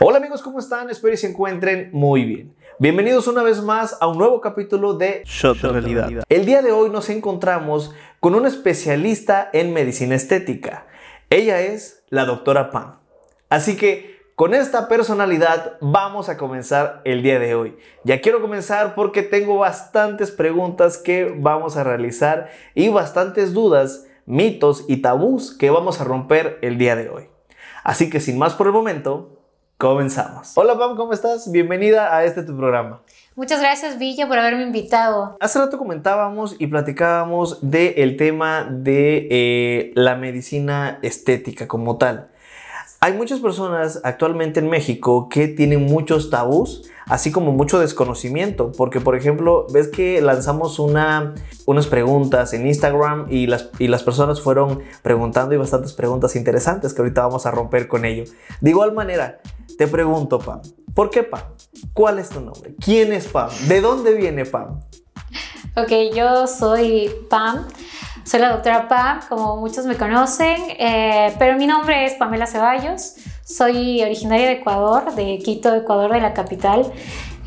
[0.00, 0.90] Hola amigos, ¿cómo están?
[0.90, 2.56] Espero que se encuentren muy bien.
[2.80, 6.10] Bienvenidos una vez más a un nuevo capítulo de Shot de Realidad.
[6.28, 10.88] El día de hoy nos encontramos con una especialista en medicina estética.
[11.30, 12.96] Ella es la doctora Pam.
[13.48, 17.76] Así que con esta personalidad vamos a comenzar el día de hoy.
[18.02, 24.86] Ya quiero comenzar porque tengo bastantes preguntas que vamos a realizar y bastantes dudas, mitos
[24.88, 27.28] y tabús que vamos a romper el día de hoy.
[27.84, 29.33] Así que sin más por el momento,
[29.84, 30.52] Comenzamos.
[30.54, 31.52] Hola Pam, ¿cómo estás?
[31.52, 33.02] Bienvenida a este tu programa.
[33.36, 35.36] Muchas gracias Villa por haberme invitado.
[35.40, 42.30] Hace rato comentábamos y platicábamos del tema de eh, la medicina estética como tal.
[43.04, 48.98] Hay muchas personas actualmente en México que tienen muchos tabús, así como mucho desconocimiento, porque
[48.98, 51.34] por ejemplo, ves que lanzamos una,
[51.66, 56.94] unas preguntas en Instagram y las, y las personas fueron preguntando y bastantes preguntas interesantes
[56.94, 58.24] que ahorita vamos a romper con ello.
[58.62, 59.38] De igual manera,
[59.76, 60.62] te pregunto, Pam,
[60.94, 61.42] ¿por qué Pam?
[61.92, 62.74] ¿Cuál es tu nombre?
[62.82, 63.50] ¿Quién es Pam?
[63.68, 64.80] ¿De dónde viene Pam?
[65.76, 67.66] Ok, yo soy Pam.
[68.24, 73.16] Soy la doctora Pam, como muchos me conocen, eh, pero mi nombre es Pamela Ceballos.
[73.44, 76.90] Soy originaria de Ecuador, de Quito, Ecuador, de la capital.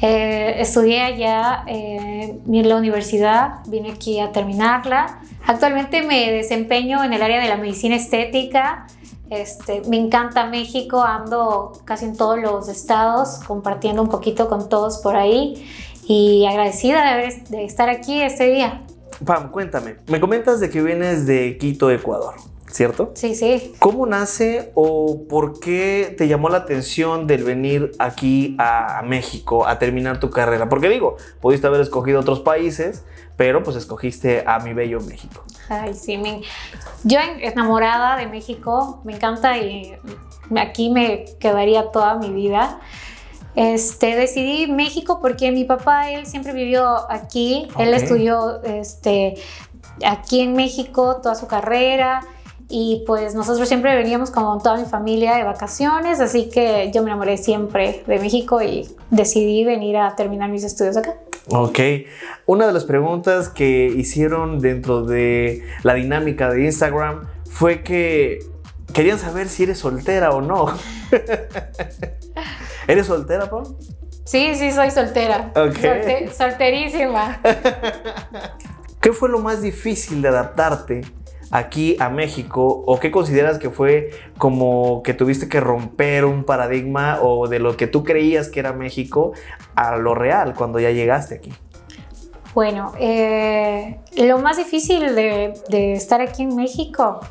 [0.04, 5.20] Eh, estudié allá eh, en la universidad, vine aquí a terminarla.
[5.48, 8.86] Actualmente me desempeño en el área de la medicina estética.
[9.32, 15.00] Este, me encanta México, ando casi en todos los estados, compartiendo un poquito con todos
[15.00, 15.68] por ahí
[16.08, 18.84] y agradecida de, de estar aquí este día.
[19.26, 22.36] Pam, cuéntame, me comentas de que vienes de Quito, Ecuador.
[22.72, 23.12] ¿cierto?
[23.16, 23.74] Sí, sí.
[23.80, 29.80] ¿Cómo nace o por qué te llamó la atención del venir aquí a, México a
[29.80, 30.70] terminar tu carrera?
[30.70, 35.44] Porque digo, pudiste haber escogido otros países, pero pues escogiste a mi bello México.
[35.70, 36.42] Ay, sí, me,
[37.04, 39.98] yo enamorada de México, me encanta y
[40.56, 42.80] aquí me quedaría toda mi vida.
[43.58, 49.34] Este, decidí México porque mi papá, él siempre vivió aquí, él estudió este,
[50.06, 52.22] aquí en México toda su carrera
[52.70, 57.10] y pues nosotros siempre veníamos con toda mi familia de vacaciones, así que yo me
[57.10, 61.16] enamoré siempre de México y decidí venir a terminar mis estudios acá.
[61.50, 61.80] Ok,
[62.46, 68.38] una de las preguntas que hicieron dentro de la dinámica de Instagram fue que
[68.94, 70.68] querían saber si eres soltera o no.
[72.88, 73.78] ¿Eres soltera, Pau?
[74.26, 75.52] Sí, sí, soy soltera.
[75.56, 76.32] Ok.
[76.34, 77.42] solterísima.
[79.02, 81.02] ¿Qué fue lo más difícil de adaptarte
[81.50, 87.20] aquí a México o qué consideras que fue como que tuviste que romper un paradigma
[87.22, 89.32] o de lo que tú creías que era México
[89.76, 91.54] a lo real cuando ya llegaste aquí?
[92.54, 97.22] Bueno, eh, lo más difícil de, de estar aquí en México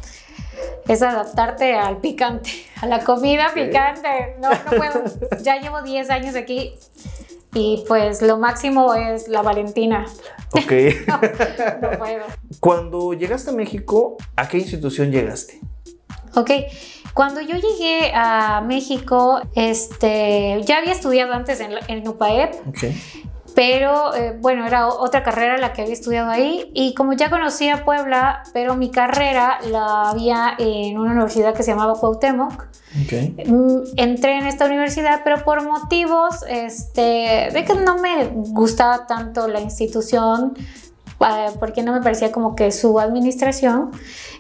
[0.89, 4.37] es adaptarte al picante, a la comida picante.
[4.41, 5.05] No, no puedo.
[5.43, 6.75] Ya llevo 10 años aquí
[7.55, 10.07] y pues lo máximo es la Valentina.
[10.53, 10.73] Ok.
[11.09, 11.21] no,
[11.81, 12.25] no puedo.
[12.61, 15.61] Cuando llegaste a México, ¿a qué institución llegaste?
[16.35, 16.51] Ok,
[17.15, 22.69] cuando yo llegué a México, este, ya había estudiado antes en, en UPAEP.
[22.69, 22.95] Okay
[23.57, 27.87] pero eh, bueno, era otra carrera la que había estudiado ahí y como ya conocía
[27.87, 32.67] Puebla, pero mi carrera la había en una universidad que se llamaba Cuauhtémoc.
[33.07, 33.35] Okay.
[33.47, 39.49] Mm, entré en esta universidad, pero por motivos este, de que no me gustaba tanto
[39.49, 40.53] la institución,
[41.21, 43.91] eh, porque no me parecía como que su administración,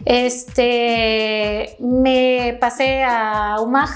[0.04, 3.88] este, me pasé a UMAG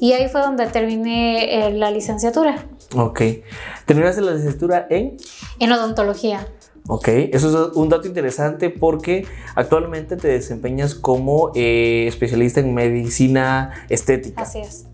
[0.00, 2.66] y ahí fue donde terminé eh, la licenciatura.
[2.94, 3.22] Ok.
[3.86, 5.16] ¿Terminaste la licenciatura en?
[5.58, 6.46] En odontología.
[6.90, 13.84] Ok, eso es un dato interesante porque actualmente te desempeñas como eh, especialista en medicina
[13.90, 14.40] estética.
[14.40, 14.86] Así es.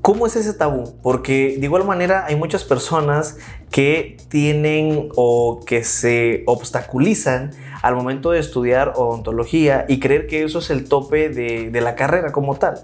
[0.00, 0.94] ¿Cómo es ese tabú?
[1.02, 3.36] Porque de igual manera hay muchas personas
[3.70, 7.50] que tienen o que se obstaculizan
[7.82, 11.94] al momento de estudiar odontología y creer que eso es el tope de, de la
[11.94, 12.82] carrera como tal.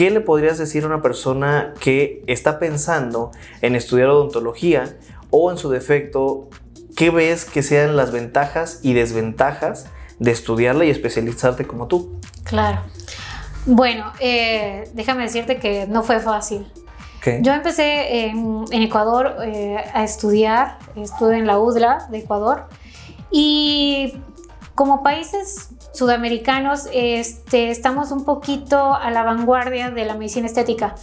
[0.00, 4.96] ¿Qué le podrías decir a una persona que está pensando en estudiar odontología
[5.28, 6.48] o en su defecto,
[6.96, 9.88] qué ves que sean las ventajas y desventajas
[10.18, 12.18] de estudiarla y especializarte como tú?
[12.44, 12.80] Claro.
[13.66, 16.66] Bueno, eh, déjame decirte que no fue fácil.
[17.20, 17.40] ¿Qué?
[17.42, 22.68] Yo empecé en, en Ecuador eh, a estudiar, estuve en la UDLA de Ecuador
[23.30, 24.14] y
[24.74, 30.94] como países sudamericanos este, estamos un poquito a la vanguardia de la medicina estética.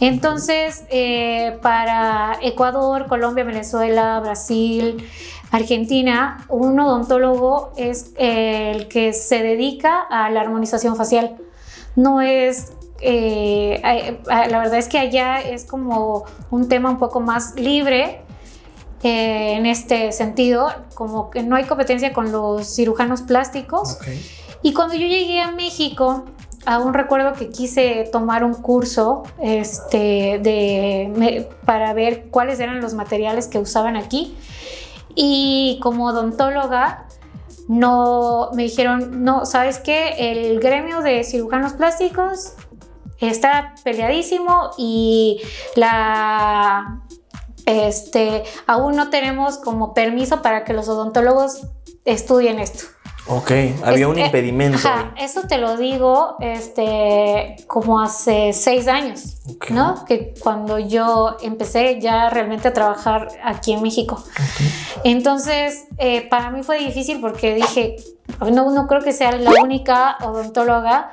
[0.00, 5.08] Entonces, eh, para Ecuador, Colombia, Venezuela, Brasil,
[5.52, 11.36] Argentina, un odontólogo es el que se dedica a la armonización facial.
[11.94, 13.80] No es eh,
[14.26, 18.23] la verdad es que allá es como un tema un poco más libre
[19.04, 23.98] eh, en este sentido, como que no hay competencia con los cirujanos plásticos.
[24.62, 26.24] Y cuando yo llegué a México,
[26.64, 33.46] aún recuerdo que quise tomar un curso este, de, para ver cuáles eran los materiales
[33.46, 34.34] que usaban aquí.
[35.14, 37.06] Y como odontóloga,
[37.68, 40.14] no me dijeron, no, ¿sabes qué?
[40.18, 42.54] El gremio de cirujanos plásticos
[43.20, 45.40] está peleadísimo y
[45.76, 47.03] la
[47.66, 51.66] este, aún no tenemos como permiso para que los odontólogos
[52.04, 52.84] estudien esto.
[53.26, 53.52] Ok,
[53.82, 54.78] había un impedimento.
[55.16, 59.38] eso te lo digo este, como hace seis años,
[59.70, 60.04] ¿no?
[60.04, 64.22] Que cuando yo empecé ya realmente a trabajar aquí en México.
[65.04, 67.96] Entonces, eh, para mí fue difícil porque dije,
[68.40, 71.10] no, no creo que sea la única odontóloga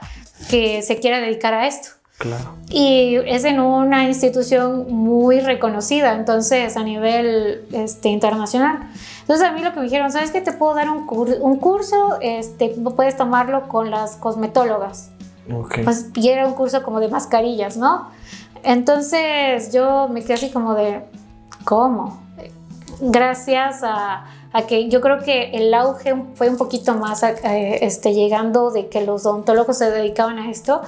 [0.49, 2.00] que se quiera dedicar a esto.
[2.21, 2.53] Claro.
[2.69, 8.77] Y es en una institución muy reconocida, entonces a nivel este, internacional.
[9.21, 10.39] Entonces a mí lo que me dijeron, ¿sabes qué?
[10.39, 15.09] Te puedo dar un, un curso, este, puedes tomarlo con las cosmetólogas.
[15.51, 15.83] Okay.
[15.83, 18.09] Pues, y era un curso como de mascarillas, ¿no?
[18.61, 21.01] Entonces yo me quedé así como de,
[21.65, 22.21] ¿cómo?
[22.99, 28.13] Gracias a, a que yo creo que el auge fue un poquito más eh, este,
[28.13, 30.83] llegando de que los odontólogos se dedicaban a esto,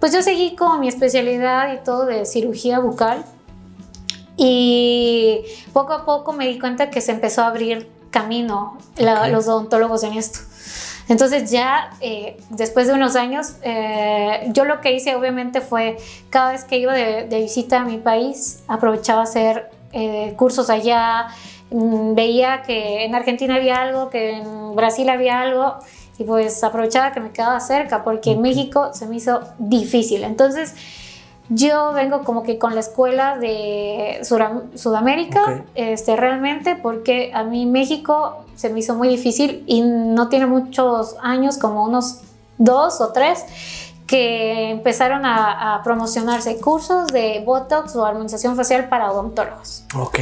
[0.00, 3.24] pues yo seguí con mi especialidad y todo de cirugía bucal
[4.36, 5.42] y
[5.74, 10.14] poco a poco me di cuenta que se empezó a abrir camino los odontólogos en
[10.14, 10.40] esto.
[11.10, 15.96] Entonces ya eh, después de unos años, eh, yo lo que hice obviamente fue
[16.30, 21.26] cada vez que iba de, visita a mi país, aprovechaba hacer eh, cursos allá,
[21.70, 25.78] mm, veía que en Argentina había algo, que en Brasil había algo,
[26.20, 30.22] y pues aprovechaba que me quedaba cerca, porque en México se me hizo difícil.
[30.22, 30.74] Entonces,
[31.48, 34.20] yo vengo como que con la escuela de
[34.74, 40.44] Sudamérica, este, realmente, porque a mí México se me hizo muy difícil y no tiene
[40.44, 42.20] muchos años, como unos
[42.58, 43.46] dos o tres,
[44.06, 49.84] que empezaron a, promocionarse cursos de Botox o armonización facial para odontólogos.
[49.96, 50.18] Ok.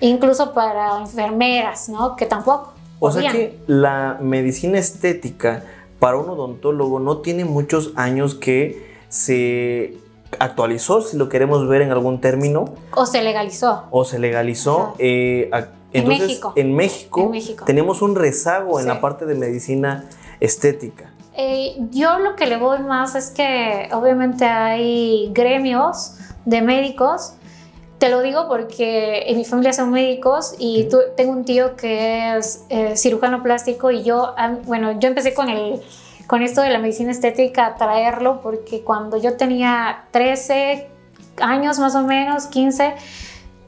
[0.00, 2.16] Incluso para enfermeras, ¿no?
[2.16, 2.74] Que tampoco.
[3.00, 5.64] O sea que la medicina estética
[5.98, 9.96] para un odontólogo no tiene muchos años que se
[10.38, 12.66] actualizó, si lo queremos ver en algún término.
[12.94, 13.84] O se legalizó.
[13.90, 14.94] O se legalizó.
[14.98, 15.50] Eh,
[15.92, 17.32] entonces, en México.
[17.64, 20.04] tenemos un rezago en la parte de medicina
[20.40, 21.12] estética.
[21.34, 26.14] Eh, yo lo que le voy más es que obviamente hay gremios
[26.44, 27.34] de médicos.
[27.98, 32.64] Te lo digo porque en mi familia son médicos y tengo un tío que es
[32.68, 34.34] eh, cirujano plástico y yo,
[34.64, 35.82] bueno, yo empecé con el
[36.28, 40.86] con esto de la medicina estética traerlo porque cuando yo tenía 13
[41.40, 42.94] años más o menos, 15,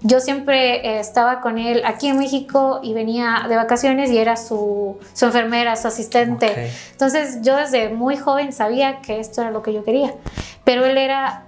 [0.03, 4.37] yo siempre eh, estaba con él aquí en México y venía de vacaciones y era
[4.37, 6.71] su, su enfermera, su asistente.
[6.93, 10.15] Entonces yo desde muy joven sabía que esto era lo que yo quería.
[10.65, 11.44] Pero él era,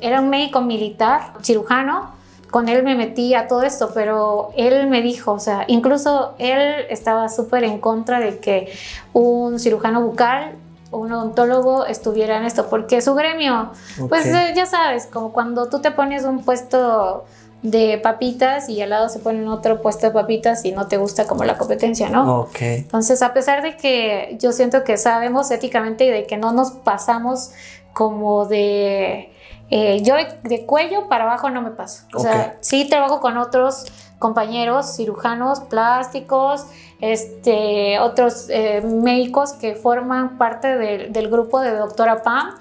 [0.00, 2.12] era un médico militar, cirujano,
[2.50, 6.86] con él me metí a todo esto, pero él me dijo, o sea, incluso él
[6.88, 8.72] estaba súper en contra de que
[9.12, 10.52] un cirujano bucal
[10.92, 13.70] o un odontólogo estuviera en esto, porque su gremio,
[14.08, 17.24] pues ya sabes, como cuando tú te pones un puesto
[17.62, 21.26] de papitas y al lado se pone otro puesto de papitas y no te gusta
[21.26, 22.40] como la competencia, ¿no?
[22.40, 22.60] Ok.
[22.60, 26.72] Entonces, a pesar de que yo siento que sabemos éticamente y de que no nos
[26.72, 27.52] pasamos
[27.94, 29.30] como de
[29.70, 32.04] eh, yo de, cuello para abajo no me paso.
[32.14, 33.86] O sea, sí trabajo con otros
[34.18, 36.66] compañeros cirujanos plásticos,
[37.00, 42.54] este, otros eh, médicos que forman parte del grupo de doctora Pam,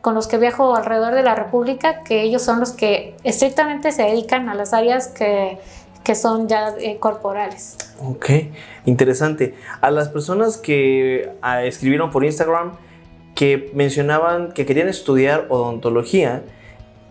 [0.00, 4.04] con los que viajo alrededor de la República, que ellos son los que estrictamente se
[4.04, 5.58] dedican a las áreas que,
[6.04, 7.76] que son ya eh, corporales.
[8.02, 8.30] Ok,
[8.86, 9.54] interesante.
[9.80, 12.72] A las personas que ah, escribieron por Instagram,
[13.34, 16.42] que mencionaban que querían estudiar odontología,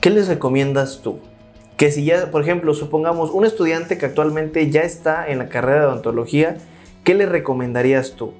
[0.01, 1.19] ¿qué les recomiendas tú?
[1.77, 5.81] Que si ya, por ejemplo, supongamos un estudiante que actualmente ya está en la carrera
[5.81, 6.57] de odontología,
[7.03, 8.33] ¿qué le recomendarías tú?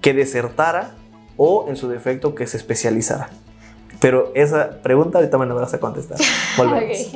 [0.00, 0.94] ¿Que desertara
[1.36, 3.30] o en su defecto que se especializara?
[4.00, 6.18] Pero esa pregunta ahorita me la vas a contestar.
[6.56, 7.12] Volvemos.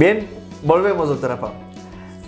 [0.00, 0.26] Bien,
[0.62, 1.52] volvemos, doctora Pau.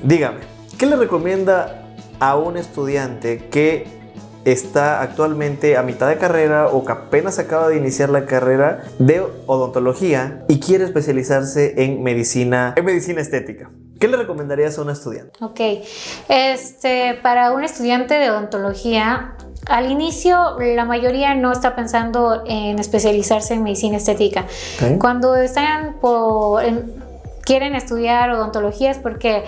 [0.03, 0.41] Dígame,
[0.83, 1.85] ¿Qué le recomienda
[2.19, 3.87] a un estudiante que
[4.45, 9.25] está actualmente a mitad de carrera o que apenas acaba de iniciar la carrera de
[9.47, 13.71] odontología y quiere especializarse en medicina, en medicina estética?
[14.01, 15.39] ¿Qué le recomendarías a un estudiante?
[15.41, 15.61] Ok,
[16.29, 19.37] este, para un estudiante de odontología,
[19.69, 24.47] al inicio la mayoría no está pensando en especializarse en medicina estética.
[24.99, 26.93] Cuando están por, en-
[27.45, 29.45] quieren estudiar odontología es porque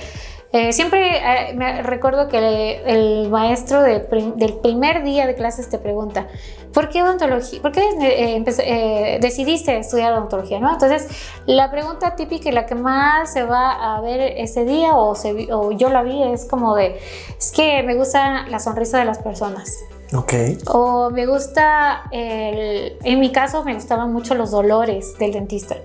[0.55, 4.03] eh, siempre eh, me recuerdo que el, maestro del
[4.63, 6.29] primer día de clases te pregunta,
[6.73, 7.61] ¿por qué odontología?
[7.61, 10.61] ¿Por qué eh, decidiste estudiar odontología?
[10.61, 10.73] ¿no?
[10.73, 11.09] Entonces,
[11.47, 15.17] la pregunta típica y la que más se va a ver ese día o,
[15.51, 17.01] o yo la vi es como de,
[17.37, 19.85] es que me gusta la sonrisa de las personas.
[20.15, 20.33] Ok.
[20.67, 25.77] O me gusta, el- en mi caso me gustaban mucho los dolores del dentista.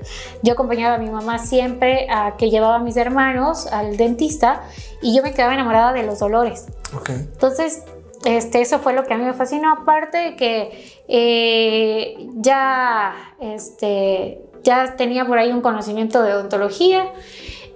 [0.44, 4.62] Yo acompañaba a mi mamá siempre a que llevaba a mis hermanos al dentista
[5.02, 6.68] y yo me quedaba enamorada de los dolores.
[6.96, 7.10] Ok.
[7.10, 7.84] Entonces,
[8.26, 9.72] este, eso fue lo que a mí me fascinó.
[9.74, 17.12] Aparte de que eh, ya, este, ya tenía por ahí un conocimiento de odontología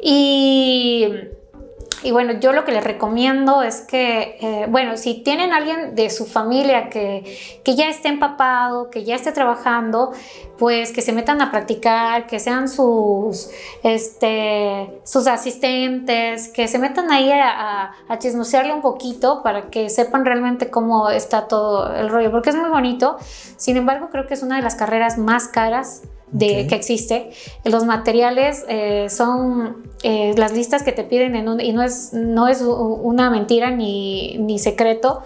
[0.01, 1.07] y,
[2.03, 6.09] y bueno, yo lo que les recomiendo es que, eh, bueno, si tienen alguien de
[6.09, 10.11] su familia que, que ya esté empapado, que ya esté trabajando,
[10.57, 13.49] pues que se metan a practicar, que sean sus,
[13.83, 19.89] este, sus asistentes, que se metan ahí a, a, a chismosearle un poquito para que
[19.89, 23.17] sepan realmente cómo está todo el rollo, porque es muy bonito.
[23.57, 26.03] Sin embargo, creo que es una de las carreras más caras
[26.33, 26.69] de, Ok.
[26.69, 27.31] que existe.
[27.63, 32.11] Los materiales eh, son eh, las listas que te piden en un- y no es,
[32.11, 35.21] no es una mentira ni, ni secreto.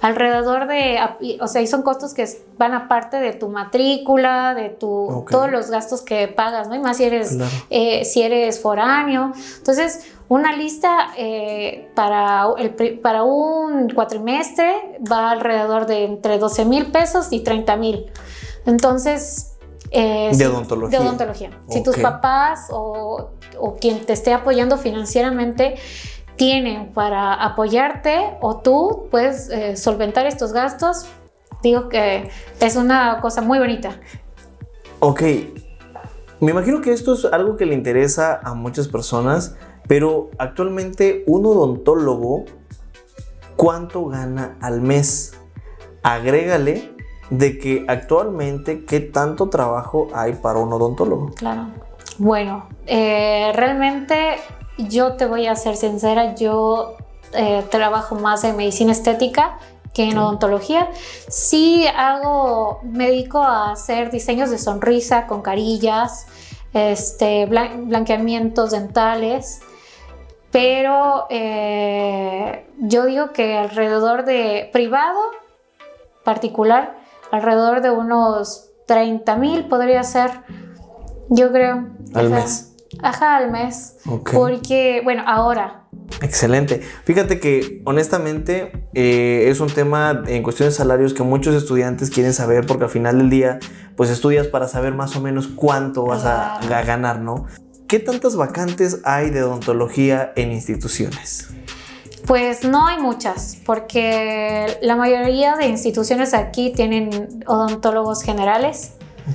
[0.00, 0.98] Alrededor de,
[1.40, 2.26] o sea, y son costos que
[2.56, 5.30] van aparte de tu matrícula, de tu, Ok.
[5.30, 6.74] todos los gastos que pagas, ¿no?
[6.74, 7.50] Y más si eres, Claro.
[7.68, 9.32] eh, si eres foráneo.
[9.58, 16.86] Entonces, una lista eh, para, el, para un cuatrimestre va alrededor de entre 12 mil
[16.86, 18.06] pesos y 30 mil.
[18.64, 19.48] Entonces...
[19.92, 20.98] eh, De odontología.
[20.98, 21.50] De odontología.
[21.68, 25.76] Si tus papás o, o quien te esté apoyando financieramente
[26.36, 31.06] tienen para apoyarte o tú puedes eh, solventar estos gastos,
[31.62, 32.30] digo que
[32.60, 34.00] es una cosa muy bonita.
[35.00, 35.22] Ok.
[36.40, 39.56] Me imagino que esto es algo que le interesa a muchas personas,
[39.86, 42.46] pero actualmente un odontólogo,
[43.56, 45.34] ¿cuánto gana al mes?
[46.02, 46.96] Agrégale
[47.32, 51.30] de que actualmente qué tanto trabajo hay para un odontólogo.
[51.34, 51.68] Claro.
[52.18, 54.36] Bueno, eh, realmente
[54.76, 56.96] yo te voy a ser sincera, yo
[57.32, 59.58] eh, trabajo más en medicina estética
[59.94, 60.90] que en odontología.
[61.28, 66.26] Sí hago, me dedico a hacer diseños de sonrisa con carillas,
[66.74, 69.60] este, blan- blanqueamientos dentales,
[70.50, 75.18] pero eh, yo digo que alrededor de privado,
[76.24, 77.00] particular,
[77.32, 80.30] alrededor de unos 30 mil podría ser,
[81.28, 81.88] yo creo.
[82.14, 82.74] Al mes.
[83.02, 83.96] Ajá, al mes.
[84.06, 84.30] Ok.
[84.32, 85.82] Porque, bueno, ahora,
[86.20, 86.82] Excelente.
[87.04, 92.34] Fíjate que honestamente eh, es un tema en cuestión de salarios que muchos estudiantes quieren
[92.34, 93.58] saber porque al final del día
[93.96, 97.46] pues estudias para saber más o menos cuánto vas a, a ganar, ¿no?
[97.88, 101.48] ¿Qué tantas vacantes hay de odontología en instituciones?
[102.26, 108.92] Pues no hay muchas, porque la mayoría de instituciones aquí tienen odontólogos generales.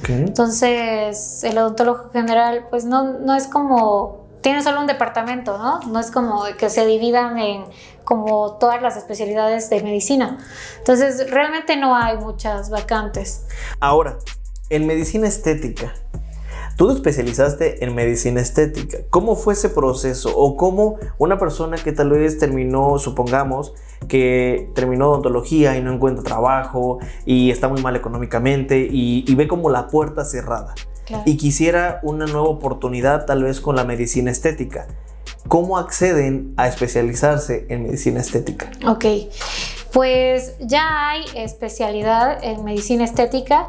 [0.08, 5.80] Entonces, el odontólogo general, pues no, no es como, tiene solo un departamento, ¿no?
[5.82, 7.64] No es como que se dividan en
[8.04, 10.38] como todas las especialidades de medicina.
[10.78, 13.46] Entonces, realmente no hay muchas vacantes.
[13.80, 14.18] Ahora,
[14.70, 15.94] en medicina estética,
[16.78, 19.00] tú te especializaste en medicina estética.
[19.10, 20.32] ¿Cómo fue ese proceso?
[20.36, 23.74] ¿O cómo una persona que tal vez terminó, supongamos,
[24.08, 29.48] que terminó odontología y no encuentra trabajo y está muy mal económicamente y, y ve
[29.48, 30.74] como la puerta cerrada
[31.06, 31.24] Claro.
[31.26, 34.88] y quisiera una nueva oportunidad tal vez con la medicina estética?
[35.48, 38.70] ¿Cómo acceden a especializarse en medicina estética?
[38.86, 39.06] Ok,
[39.94, 43.68] pues ya hay especialidad en medicina estética,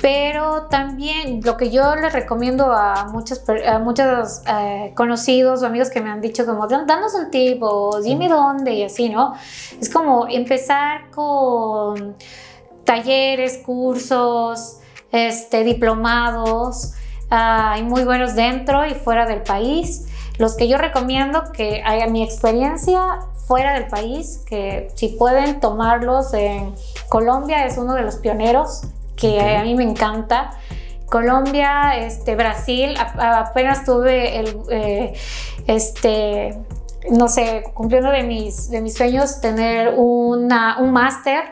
[0.00, 5.90] pero también lo que yo les recomiendo a muchos, a muchos eh, conocidos o amigos
[5.90, 9.34] que me han dicho como, "Dan- danos un tip o dime dónde y así, ¿no?
[9.80, 12.16] Es como empezar con
[12.84, 14.78] talleres, cursos,
[15.10, 16.92] este, diplomados,
[17.30, 20.06] ah, hay muy buenos dentro y fuera del país.
[20.38, 23.00] Los que yo recomiendo que haya mi experiencia
[23.46, 26.74] fuera del país, que si pueden tomarlos en
[27.08, 28.82] Colombia es uno de los pioneros
[29.16, 30.50] que a mí me encanta.
[31.06, 35.14] Colombia, este, Brasil, apenas tuve el, eh,
[35.68, 36.58] este,
[37.10, 41.44] no sé, cumpliendo de mis, de mis sueños, tener una, un máster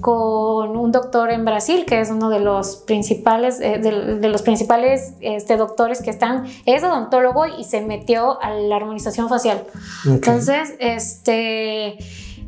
[0.00, 5.14] con un doctor en Brasil, que es uno de los principales, eh, de, los principales
[5.20, 9.64] este, doctores que están, es odontólogo y se metió a la armonización facial.
[10.06, 11.98] Entonces, este,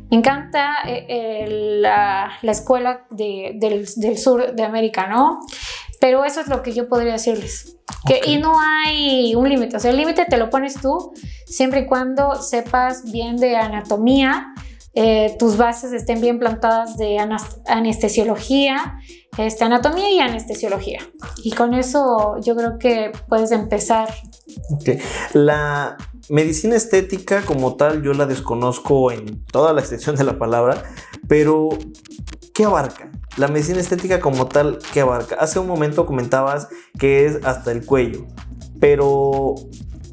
[0.09, 1.47] me encanta eh,
[1.79, 5.39] la, la, escuela de, del, del, sur de América, ¿no?
[5.99, 7.77] Pero eso es lo que yo podría decirles.
[8.05, 11.13] Que, Y no hay un límite, o sea, el límite te lo pones tú
[11.45, 14.53] siempre y cuando sepas bien de anatomía,
[14.95, 17.17] eh, tus bases estén bien plantadas de
[17.65, 18.99] anestesiología,
[19.37, 20.99] este, anatomía y anestesiología.
[21.43, 24.09] Y con eso yo creo que puedes empezar.
[25.33, 25.97] La
[26.29, 30.83] medicina estética como tal yo la desconozco en toda la extensión de la palabra,
[31.27, 31.69] pero
[32.53, 33.09] ¿qué abarca?
[33.37, 35.35] La medicina estética como tal, ¿qué abarca?
[35.39, 36.67] Hace un momento comentabas
[36.99, 38.27] que es hasta el cuello,
[38.79, 39.55] pero,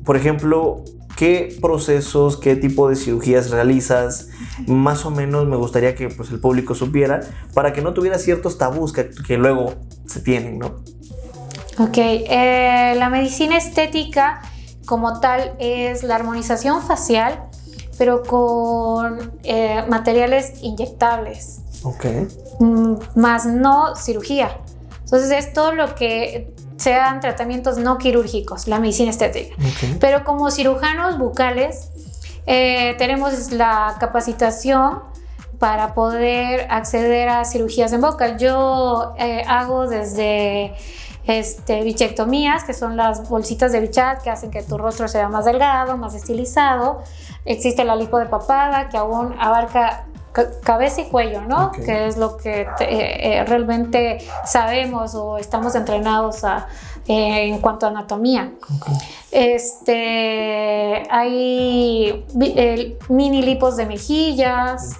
[0.07, 0.83] por ejemplo,
[1.21, 4.29] ¿qué procesos, qué tipo de cirugías realizas?
[4.67, 7.21] Más o menos me gustaría que pues, el público supiera
[7.53, 9.75] para que no tuviera ciertos tabús que, luego
[10.07, 10.77] se tienen, ¿no?
[11.79, 14.41] Ok, eh, la medicina estética
[14.87, 17.45] como tal es la armonización facial,
[17.99, 21.61] pero con eh, materiales inyectables.
[21.83, 22.07] Ok.
[22.61, 24.57] Mm, más no cirugía.
[25.05, 29.55] Entonces es todo lo que sean tratamientos no quirúrgicos, la medicina estética.
[30.01, 31.91] Pero como cirujanos bucales
[32.47, 35.03] eh, tenemos la capacitación
[35.59, 38.39] para poder acceder a cirugías en boca.
[38.39, 40.75] Yo eh, hago desde
[41.27, 45.45] este, bichectomías, que son las bolsitas de bichat que hacen que tu rostro sea más
[45.45, 47.03] delgado, más estilizado.
[47.45, 51.73] Existe la lipo de papada, que aún abarca cabeza y cuello, ¿no?
[51.73, 56.69] Que es lo que eh, realmente sabemos o estamos entrenados a,
[57.07, 58.53] eh, en cuanto a anatomía.
[59.31, 62.25] Este, hay
[63.09, 64.97] mini lipos de mejillas.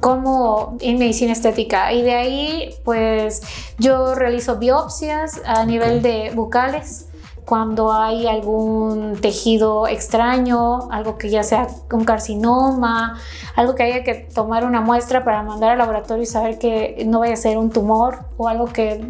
[0.00, 3.42] como en medicina estética y de ahí pues
[3.76, 7.09] yo realizo biopsias a nivel de bucales
[7.50, 13.18] cuando hay algún tejido extraño, algo que ya sea un carcinoma,
[13.56, 17.18] algo que haya que tomar una muestra para mandar al laboratorio y saber que no
[17.18, 19.04] vaya a ser un tumor o algo que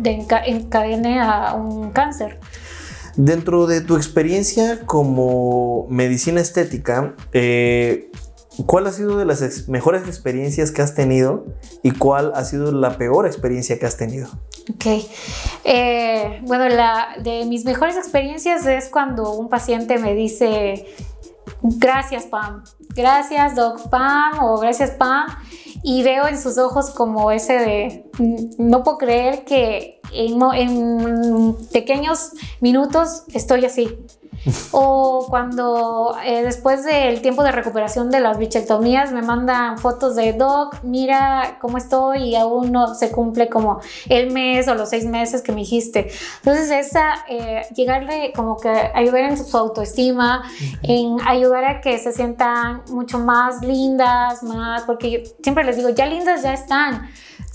[0.46, 2.40] encadene a un cáncer.
[3.14, 8.10] Dentro de tu experiencia como medicina estética, eh,
[8.64, 11.44] ¿cuál ha sido de las mejores experiencias que has tenido
[11.82, 14.30] y cuál ha sido la peor experiencia que has tenido?
[14.68, 14.86] Ok.
[15.64, 20.86] Eh, bueno, la de mis mejores experiencias es cuando un paciente me dice,
[21.62, 22.62] gracias Pam,
[22.94, 25.26] gracias Doc Pam o gracias Pam,
[25.82, 28.10] y veo en sus ojos como ese de,
[28.58, 33.98] no puedo creer que en, en pequeños minutos estoy así.
[34.72, 40.32] O cuando eh, después del tiempo de recuperación de las bichectomías me mandan fotos de
[40.32, 45.04] Doc, mira cómo estoy y aún no se cumple como el mes o los seis
[45.04, 46.10] meses que me dijiste.
[46.38, 50.42] Entonces esa, eh, llegarle como que ayudar en su autoestima,
[50.82, 56.06] en ayudar a que se sientan mucho más lindas, más, porque siempre les digo, ya
[56.06, 57.08] lindas ya están.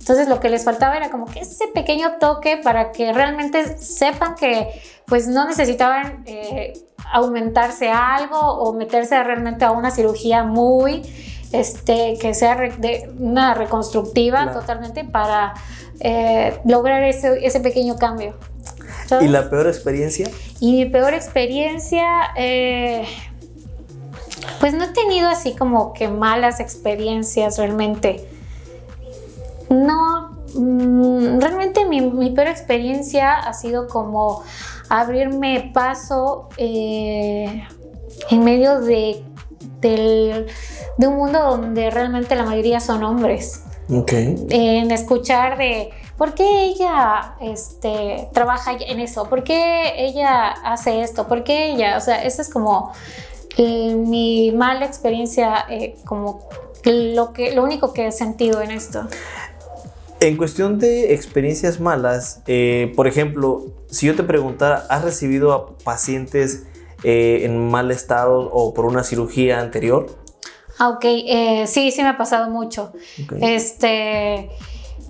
[0.05, 4.35] Entonces lo que les faltaba era como que ese pequeño toque para que realmente sepan
[4.35, 4.69] que
[5.07, 6.73] pues no necesitaban eh,
[7.11, 11.01] aumentarse algo o meterse realmente a una cirugía muy,
[11.51, 15.55] este, que sea de una reconstructiva totalmente para
[15.99, 18.35] eh, lograr ese, ese, pequeño cambio.
[19.21, 20.29] ¿Y la peor experiencia?
[20.59, 23.05] Y mi peor experiencia, eh,
[24.59, 28.34] pues no he tenido así como que malas experiencias realmente.
[29.69, 34.43] No, mm, realmente mi, mi peor experiencia ha sido como
[34.89, 37.67] abrirme paso eh,
[38.29, 39.23] en medio de,
[39.81, 43.63] de un mundo donde realmente la mayoría son hombres.
[44.49, 51.27] En escuchar de por qué ella este, trabaja en eso, por qué ella hace esto,
[51.27, 52.93] por qué ella, o sea, esa es como
[53.57, 56.41] mi mala experiencia, eh, como
[56.83, 59.07] lo, que, lo único que he sentido en esto.
[60.19, 65.77] En cuestión de experiencias malas, eh, por ejemplo, si yo te preguntara, ¿has recibido a
[65.77, 66.63] pacientes
[67.03, 70.07] eh, en mal estado o por una cirugía anterior?
[70.79, 72.93] Ah, ok, eh, sí, sí me ha pasado mucho.
[73.41, 74.49] Este,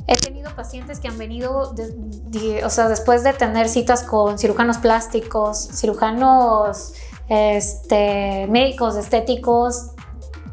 [0.08, 1.74] he tenido pacientes que han venido,
[2.64, 6.94] o sea, después de tener citas con cirujanos plásticos, cirujanos
[7.30, 9.92] este, médicos, estéticos,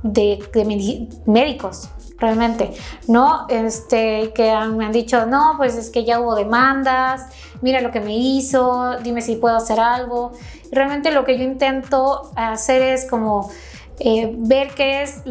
[0.02, 1.88] de, de médicos,
[2.22, 2.72] realmente,
[3.08, 3.46] ¿no?
[3.48, 7.26] Este, que me han dicho, no, pues es que ya hubo demandas,
[7.61, 10.32] mira lo que me hizo, dime si puedo hacer algo.
[10.70, 13.50] realmente lo que yo intento hacer es como
[13.98, 15.22] eh, ver qué es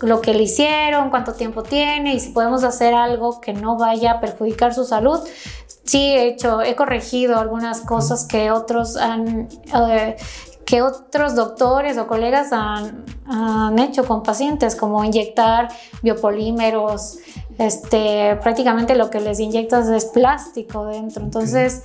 [0.00, 4.12] lo que le hicieron, cuánto tiempo tiene y si podemos hacer algo que no vaya
[4.12, 5.20] a perjudicar su salud.
[5.84, 9.48] Sí, he hecho, he corregido algunas cosas que otros han,
[9.90, 10.16] eh,
[10.64, 15.68] que otros doctores o colegas han, han, hecho con pacientes, como inyectar
[16.02, 17.18] biopolímeros,
[17.58, 21.22] este, prácticamente lo que les inyectas es plástico dentro.
[21.22, 21.82] Entonces,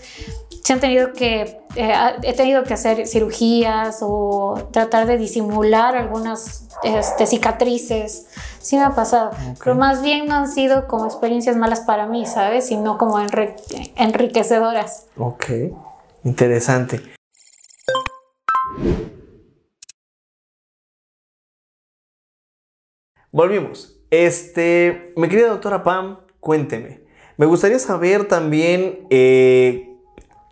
[0.64, 6.68] se han tenido que, eh, he tenido que hacer cirugías o tratar de disimular algunas
[6.84, 8.28] este, cicatrices.
[8.60, 9.54] Sí me ha pasado, okay.
[9.64, 12.68] pero más bien no han sido como experiencias malas para mí, ¿sabes?
[12.68, 13.56] Sino como enri
[13.96, 15.06] enriquecedoras.
[15.18, 15.46] Ok,
[16.26, 17.17] interesante.
[23.32, 24.00] Volvimos.
[24.10, 27.02] Este, mi querida doctora Pam, cuénteme.
[27.36, 29.96] Me gustaría saber también, eh,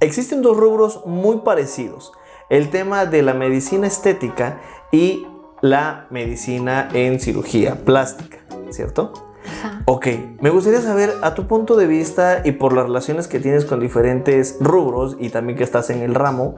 [0.01, 2.11] existen dos rubros muy parecidos.
[2.49, 4.59] El tema de la medicina estética
[4.91, 5.25] y
[5.61, 9.13] la medicina en cirugía plástica, ¿cierto?
[9.47, 9.81] Ajá.
[9.85, 10.07] Ok,
[10.41, 13.79] me gustaría saber a tu punto de vista y por las relaciones que tienes con
[13.79, 16.55] diferentes rubros y también que estás en el ramo,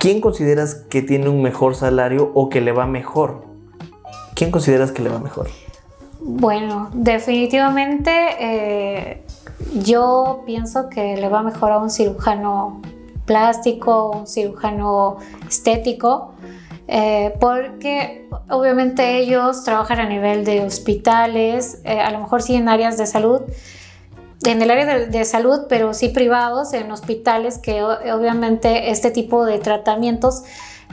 [0.00, 3.55] ¿quién consideras que tiene un mejor salario o que le va mejor?
[4.36, 5.48] ¿Quién consideras que le va mejor?
[6.20, 9.22] Bueno, definitivamente eh,
[9.82, 12.82] yo pienso que le va mejor a un cirujano
[13.24, 15.16] plástico, un cirujano
[15.48, 16.34] estético,
[16.86, 22.68] eh, porque obviamente ellos trabajan a nivel de hospitales, eh, a lo mejor sí en
[22.68, 23.40] áreas de salud,
[24.44, 29.46] en el área de, de, salud, pero sí privados, en hospitales que obviamente este tipo
[29.46, 30.42] de tratamientos,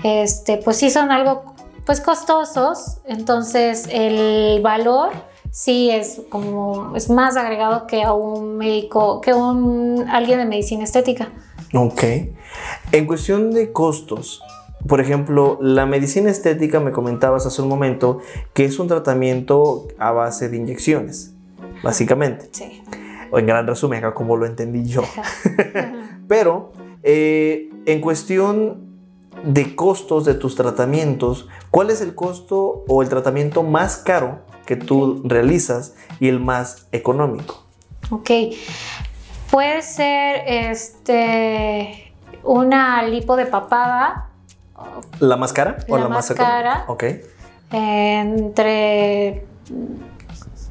[0.02, 1.53] este, pues sí son algo
[1.86, 5.12] pues costosos, entonces el valor
[5.52, 10.46] sí es como es más agregado que a un médico, que a un alguien de
[10.46, 11.30] medicina estética.
[11.74, 12.04] Ok.
[12.92, 14.42] En cuestión de costos,
[14.88, 18.20] por ejemplo, la medicina estética me comentabas hace un momento
[18.54, 21.34] que es un tratamiento a base de inyecciones,
[21.84, 22.50] básicamente.
[22.52, 22.84] Sí.
[23.32, 25.04] O en gran resumen, como lo entendí yo.
[26.28, 28.93] Pero eh, en cuestión
[29.44, 34.76] de costos de tus tratamientos, ¿cuál es el costo o el tratamiento más caro que
[34.76, 37.64] tú realizas y el más económico?
[38.10, 38.30] Ok,
[39.50, 44.30] puede ser este una lipo de papada.
[45.20, 46.86] ¿La más cara la o la más, más cara?
[46.88, 47.04] Ok.
[47.72, 49.46] Entre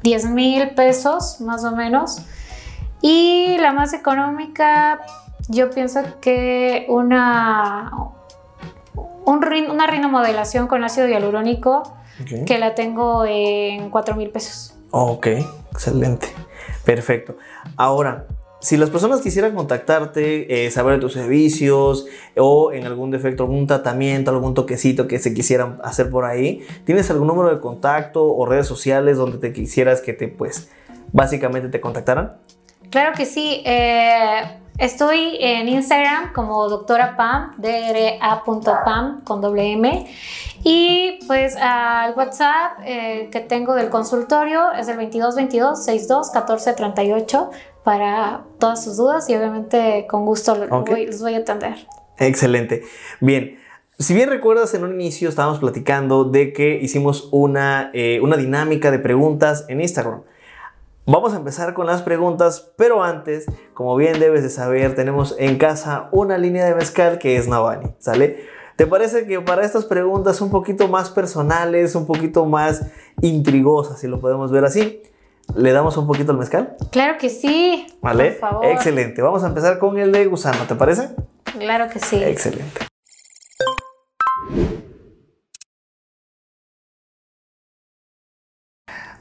[0.03, 2.21] 10 mil pesos más o menos.
[3.01, 5.01] Y la más económica,
[5.49, 7.91] yo pienso que una
[9.25, 12.45] un rin, una rinomodelación con ácido hialurónico okay.
[12.45, 14.75] que la tengo en 4 mil pesos.
[14.91, 15.27] Ok,
[15.71, 16.27] excelente.
[16.85, 17.37] Perfecto.
[17.77, 18.27] Ahora,
[18.63, 22.05] si las personas quisieran contactarte, eh, saber de tus servicios
[22.37, 27.11] o en algún defecto, algún tratamiento, algún toquecito que se quisieran hacer por ahí, ¿tienes
[27.11, 30.69] algún número de contacto o redes sociales donde te quisieras que te, pues,
[31.11, 32.37] básicamente te contactaran?
[32.89, 33.61] Claro que sí.
[33.65, 40.07] Eh, Estoy en Instagram como doctora Pam, dra.pam con doble M.
[40.63, 47.51] Y pues al WhatsApp eh, que tengo del consultorio es el 2222 62 14 38
[47.83, 50.95] para todas sus dudas y obviamente con gusto okay.
[50.95, 51.75] voy, los voy a atender.
[52.17, 52.83] Excelente.
[53.19, 53.59] Bien.
[53.99, 58.89] Si bien recuerdas, en un inicio estábamos platicando de que hicimos una, eh, una dinámica
[58.89, 60.23] de preguntas en Instagram.
[61.05, 65.57] Vamos a empezar con las preguntas, pero antes, como bien debes de saber, tenemos en
[65.57, 68.45] casa una línea de mezcal que es Navani, ¿sale?
[68.77, 72.87] ¿Te parece que para estas preguntas un poquito más personales, un poquito más
[73.21, 75.03] intrigosas, si lo podemos ver así,
[75.53, 76.77] le damos un poquito al mezcal?
[76.89, 77.85] Claro que sí.
[78.01, 78.31] ¿Vale?
[78.31, 78.65] Por favor.
[78.67, 79.21] Excelente.
[79.21, 81.09] Vamos a empezar con el de gusano, ¿te parece?
[81.59, 82.23] Claro que sí.
[82.23, 82.92] Excelente.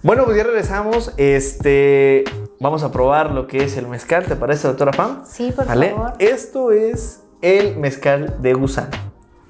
[0.03, 1.12] Bueno, pues ya regresamos.
[1.17, 2.25] Este,
[2.59, 4.25] vamos a probar lo que es el mezcal.
[4.25, 5.23] ¿Te parece, doctora Pam?
[5.25, 5.91] Sí, por ¿Vale?
[5.91, 6.15] favor.
[6.19, 8.91] Esto es el mezcal de gusano.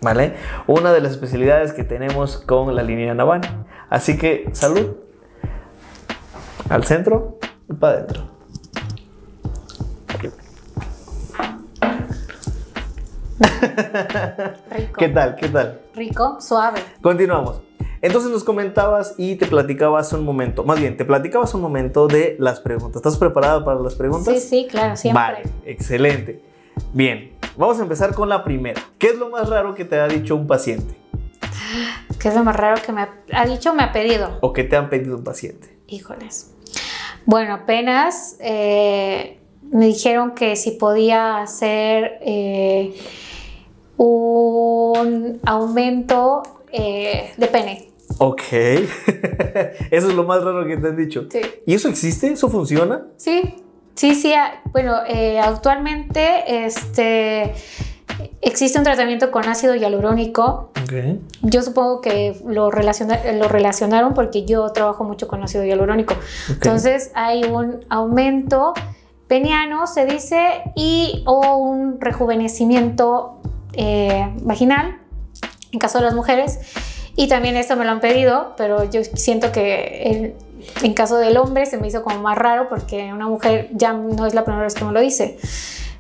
[0.03, 0.35] ¿Vale?
[0.67, 3.49] Una de las especialidades que tenemos con la línea Navani.
[3.89, 4.97] Así que, salud.
[6.69, 7.39] Al centro
[7.71, 8.31] y para adentro.
[14.71, 14.93] Rico.
[14.99, 15.37] ¿Qué tal?
[15.37, 15.81] ¿Qué tal?
[15.95, 16.81] Rico, suave.
[17.01, 17.63] Continuamos.
[18.03, 22.35] Entonces nos comentabas y te platicabas un momento, más bien, te platicabas un momento de
[22.41, 22.97] las preguntas.
[22.97, 24.35] ¿Estás preparada para las preguntas?
[24.35, 25.23] Sí, sí, claro, siempre.
[25.23, 26.43] Vale, excelente.
[26.93, 28.83] Bien, vamos a empezar con la primera.
[28.99, 30.97] ¿Qué es lo más raro que te ha dicho un paciente?
[32.19, 34.37] ¿Qué es lo más raro que me ha, dicho me ha pedido?
[34.41, 35.79] ¿O que te han pedido un paciente?
[35.87, 36.53] Híjoles.
[37.25, 39.39] Bueno, apenas eh,
[39.71, 42.97] me dijeron que si podía hacer eh,
[43.97, 47.92] un aumento eh, de pene.
[48.19, 48.43] Ok.
[49.91, 51.27] eso es lo más raro que te han dicho.
[51.31, 51.41] Sí.
[51.67, 52.33] ¿Y eso existe?
[52.33, 53.07] ¿Eso funciona?
[53.17, 53.57] Sí,
[53.95, 54.33] sí, sí.
[54.35, 57.55] ah, Bueno, eh, actualmente este,
[58.41, 60.71] existe un tratamiento con ácido hialurónico.
[60.83, 60.93] Ok.
[61.43, 66.15] Yo supongo que lo, relaciona- lo relacionaron porque yo trabajo mucho con ácido hialurónico.
[66.49, 68.75] Entonces hay un aumento
[69.29, 73.41] peniano, se dice, y o un rejuvenecimiento
[73.73, 74.99] eh, vaginal,
[75.73, 76.59] en caso de las mujeres.
[77.17, 80.35] Y también esto me lo han pedido, pero yo siento que el-
[80.83, 84.27] en caso del hombre se me hizo como más raro porque una mujer ya no
[84.27, 85.39] es la primera vez que me lo dice.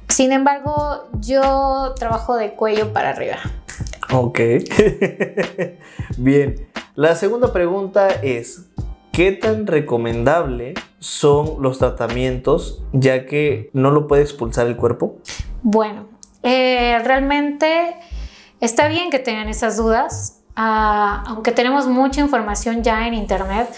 [0.08, 3.38] Sin embargo, yo trabajo de cuello para arriba.
[4.12, 4.40] Ok.
[6.18, 6.68] Bien.
[6.94, 8.66] La segunda pregunta es,
[9.12, 15.16] ¿qué tan recomendable son los tratamientos ya que no lo puede expulsar el cuerpo?
[15.62, 16.08] Bueno,
[16.42, 17.94] eh, realmente
[18.60, 23.68] está bien que tengan esas dudas, ah, aunque tenemos mucha información ya en internet.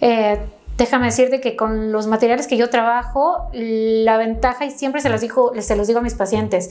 [0.00, 0.38] eh,
[0.76, 5.20] déjame decirte que con los materiales que yo trabajo, la ventaja, y siempre se los,
[5.20, 6.70] digo, se los digo a mis pacientes,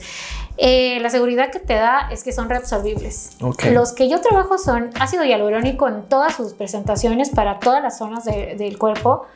[0.56, 3.32] eh, la seguridad que te da es que son reabsorbibles.
[3.42, 3.64] Ok.
[3.72, 8.24] Los que yo trabajo son ácido hialurónico en todas sus presentaciones para todas las zonas
[8.24, 9.26] de- del cuerpo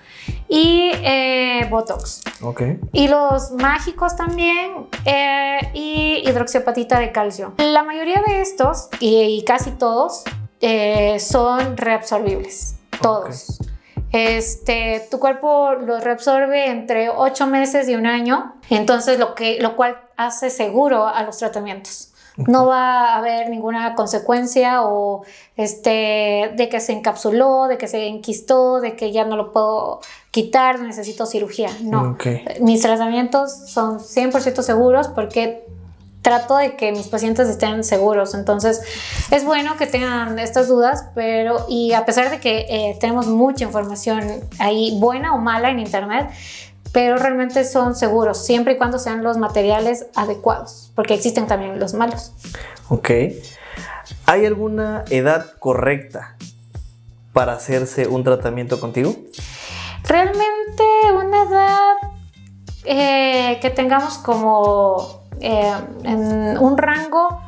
[0.48, 2.22] y eh, Botox.
[2.40, 2.62] Ok.
[2.94, 5.81] Y los mágicos también eh, y
[6.32, 7.54] hidroxiapatita de calcio.
[7.58, 10.24] La mayoría de estos, y, casi todos,
[10.60, 12.76] eh, son reabsorbibles.
[13.00, 13.58] Todos.
[14.12, 19.74] Este, tu cuerpo lo reabsorbe entre 8 meses y un año, entonces lo, que, lo
[19.74, 22.12] cual hace seguro a los tratamientos.
[22.36, 25.22] No va a haber ninguna consecuencia o
[25.56, 30.00] este, de que se encapsuló, de que se enquistó, de que ya no lo puedo
[30.30, 31.68] quitar, necesito cirugía.
[31.82, 32.12] No.
[32.12, 32.26] Ok.
[32.60, 35.66] Mis tratamientos son 100% seguros porque
[36.22, 38.34] trato de que mis pacientes estén seguros.
[38.34, 38.80] Entonces,
[39.30, 43.64] es bueno que tengan estas dudas, pero y a pesar de que eh, tenemos mucha
[43.64, 46.30] información ahí, buena o mala en internet,
[46.92, 51.94] pero realmente son seguros, siempre y cuando sean los materiales adecuados, porque existen también los
[51.94, 52.32] malos.
[52.88, 53.10] Ok.
[54.26, 56.36] ¿Hay alguna edad correcta
[57.32, 59.14] para hacerse un tratamiento contigo?
[60.06, 61.94] Realmente una edad
[62.84, 65.72] eh, que tengamos como eh,
[66.04, 67.40] en un rango,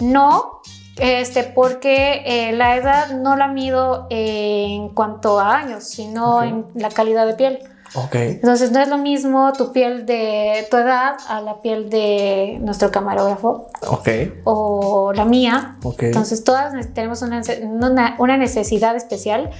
[0.00, 0.60] no,
[0.98, 6.88] este, porque eh, la edad no la mido en cuanto a años, sino en la
[6.90, 7.58] calidad de piel.
[7.94, 8.14] Ok.
[8.16, 12.90] Entonces no es lo mismo tu piel de tu edad a la piel de nuestro
[12.90, 14.08] camarógrafo Ok.
[14.44, 15.76] o la mía.
[15.84, 16.02] Ok.
[16.02, 19.50] Entonces todas ne- tenemos una- una necesidad especial.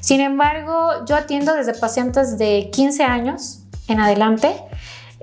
[0.00, 4.56] Sin embargo, yo atiendo desde pacientes de 15 años en adelante,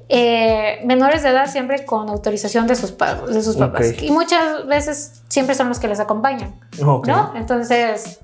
[0.10, 4.02] eh, menores de edad siempre con autorización de sus, de sus papás.
[4.02, 6.60] Y muchas veces siempre son los que les acompañan.
[6.80, 7.34] ¿no?
[7.36, 8.20] Entonces,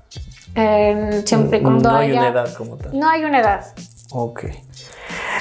[0.54, 2.98] eh, siempre y cuando no hay una edad como tal.
[2.98, 3.74] No hay una edad.
[4.10, 4.44] Ok.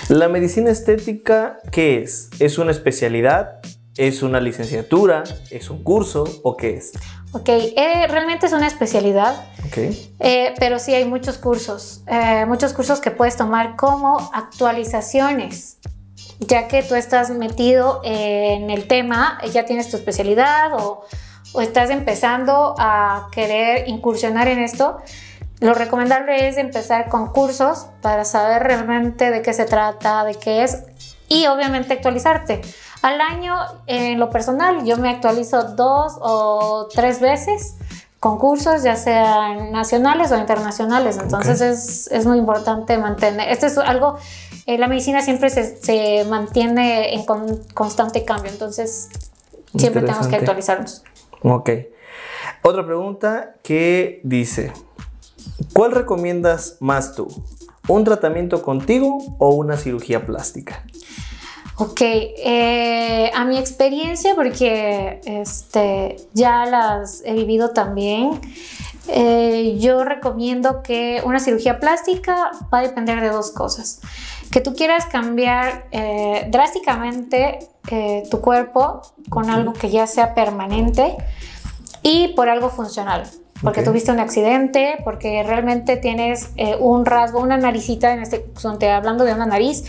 [0.09, 2.29] La medicina estética, ¿qué es?
[2.39, 3.59] ¿Es una especialidad?
[3.97, 5.23] ¿Es una licenciatura?
[5.51, 6.23] ¿Es un curso?
[6.43, 6.93] ¿O qué es?
[7.31, 9.35] Ok, eh, realmente es una especialidad.
[9.67, 9.77] Ok.
[10.19, 15.77] Eh, pero sí hay muchos cursos, eh, muchos cursos que puedes tomar como actualizaciones,
[16.39, 21.05] ya que tú estás metido en el tema, ya tienes tu especialidad o,
[21.53, 24.97] o estás empezando a querer incursionar en esto.
[25.59, 30.63] Lo recomendable es empezar con cursos para saber realmente de qué se trata, de qué
[30.63, 30.83] es
[31.27, 32.61] y obviamente actualizarte.
[33.01, 33.55] Al año,
[33.87, 37.75] en lo personal, yo me actualizo dos o tres veces
[38.19, 41.17] con cursos, ya sean nacionales o internacionales.
[41.21, 43.49] Entonces es, es muy importante mantener.
[43.49, 44.17] Esto es algo,
[44.73, 48.51] eh, la medicina siempre se, se mantiene en con- constante cambio.
[48.51, 49.09] Entonces
[49.75, 51.03] siempre tenemos que actualizarnos.
[51.41, 51.69] Ok.
[52.61, 54.71] Otra pregunta que dice,
[55.73, 57.27] ¿cuál recomiendas más tú?
[57.87, 60.83] ¿Un tratamiento contigo o una cirugía plástica?
[61.77, 68.31] Ok, eh, a mi experiencia, porque este, ya las he vivido también,
[69.13, 74.01] eh, yo recomiendo que una cirugía plástica va a depender de dos cosas.
[74.51, 77.59] Que tú quieras cambiar eh, drásticamente
[77.91, 81.17] eh, tu cuerpo con algo que ya sea permanente
[82.03, 83.23] y por algo funcional.
[83.61, 89.25] Porque tuviste un accidente, porque realmente tienes un rasgo, una naricita, en este, estoy hablando
[89.25, 89.83] de una nariz,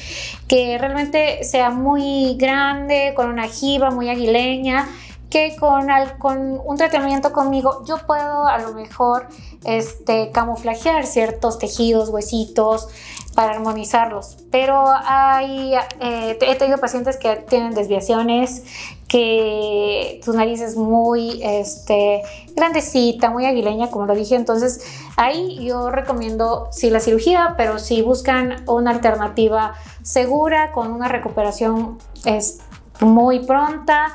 [0.49, 4.89] que realmente sea muy grande, con una jiba muy aguileña,
[5.31, 9.29] que con, un tratamiento conmigo yo puedo a lo mejor
[9.65, 12.89] este, camuflajear ciertos tejidos, huesitos,
[13.35, 14.39] para armonizarlos.
[14.51, 18.65] Pero hay, eh, he tenido pacientes que tienen desviaciones,
[19.07, 22.23] que tu nariz es muy este,
[22.55, 24.35] grandecita, muy aguileña, como lo dije.
[24.35, 24.85] Entonces,
[25.17, 31.99] ahí yo recomiendo sí la cirugía, pero si buscan una alternativa segura, con una recuperación
[32.25, 32.61] es
[33.01, 34.13] muy pronta,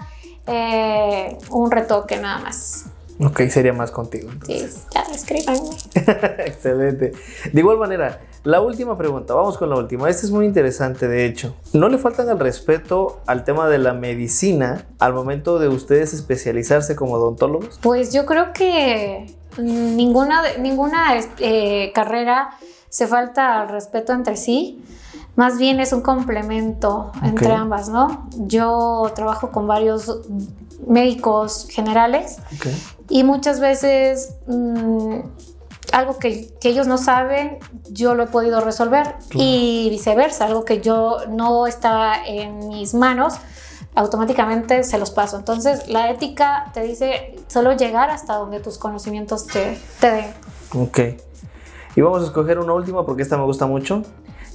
[0.47, 2.86] eh, un retoque nada más.
[3.19, 4.29] Ok, sería más contigo.
[4.45, 5.69] Sí, ya escríbanme.
[6.45, 7.13] Excelente.
[7.53, 10.10] De igual manera, la última pregunta, vamos con la última.
[10.10, 11.55] Esta es muy interesante, de hecho.
[11.71, 16.97] ¿No le faltan el respeto al tema de la medicina al momento de ustedes especializarse
[16.97, 17.79] como odontólogos?
[17.81, 22.49] Pues yo creo que ninguna, ninguna eh, carrera
[22.89, 24.84] se falta al respeto entre sí.
[25.36, 28.28] Más bien es un complemento entre ambas, ¿no?
[28.38, 30.21] Yo trabajo con varios
[30.88, 32.38] médicos generales
[33.10, 35.19] y muchas veces mm,
[35.91, 41.17] algo que, ellos no saben, yo lo he podido resolver y viceversa, algo que yo
[41.30, 43.36] no está en mis manos,
[43.93, 45.38] automáticamente se los paso.
[45.38, 50.34] Entonces la ética te dice solo llegar hasta donde tus conocimientos te, te den.
[50.74, 51.00] Ok.
[51.95, 54.04] Y vamos a escoger una última porque esta me gusta mucho.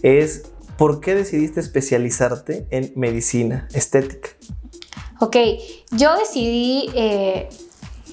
[0.03, 0.50] Es,
[0.81, 4.31] ¿por qué decidiste especializarte en medicina estética?
[5.21, 5.37] Ok,
[5.91, 7.51] yo decidí eh,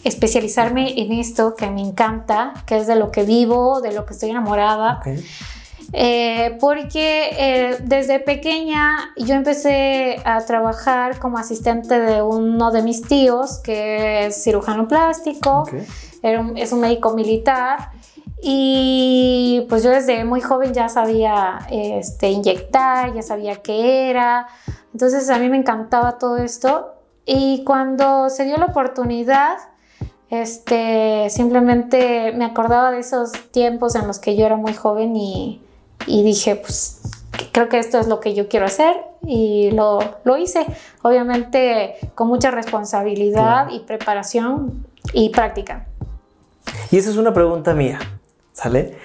[0.03, 4.11] especializarme en esto que me encanta, que es de lo que vivo, de lo que
[4.11, 4.99] estoy enamorada.
[5.93, 13.01] Eh, porque eh, desde pequeña yo empecé a trabajar como asistente de uno de mis
[13.01, 15.63] tíos, que es cirujano plástico,
[16.21, 17.91] es un médico militar.
[18.41, 24.47] Y pues yo desde muy joven ya sabía este, inyectar, ya sabía qué era.
[24.93, 26.93] Entonces a mí me encantaba todo esto.
[27.25, 29.57] Y cuando se dio la oportunidad,
[30.29, 35.61] este, simplemente me acordaba de esos tiempos en los que yo era muy joven y,
[36.05, 37.01] dije, pues
[37.51, 38.95] creo que esto es lo que yo quiero hacer.
[39.25, 39.99] Y lo,
[40.37, 40.65] hice,
[41.01, 45.87] obviamente con mucha responsabilidad y preparación y práctica.
[46.91, 47.99] Y esa es una pregunta mía,
[48.57, 48.95] ¿sale?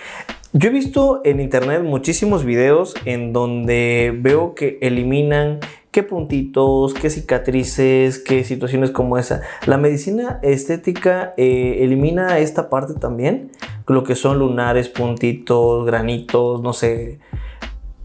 [0.55, 5.61] Yo he visto en internet muchísimos videos en donde veo que eliminan
[5.91, 9.43] qué puntitos, qué cicatrices, qué situaciones como esa.
[9.67, 13.53] La medicina estética eh, elimina esta parte también,
[13.87, 17.19] lo que son lunares, puntitos, granitos, no sé.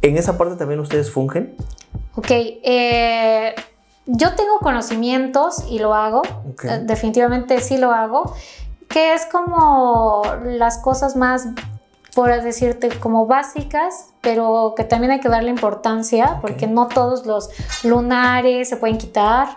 [0.02, 1.56] ¿En esa parte también ustedes fungen?
[2.16, 3.56] Ok, eh,
[4.06, 6.24] yo tengo conocimientos y lo hago,
[6.64, 8.34] eh, definitivamente sí lo hago,
[8.98, 11.50] que es como las cosas más
[12.16, 17.52] por decirte, como básicas, pero que también hay que darle importancia porque no todos los
[17.84, 19.50] lunares se pueden quitar.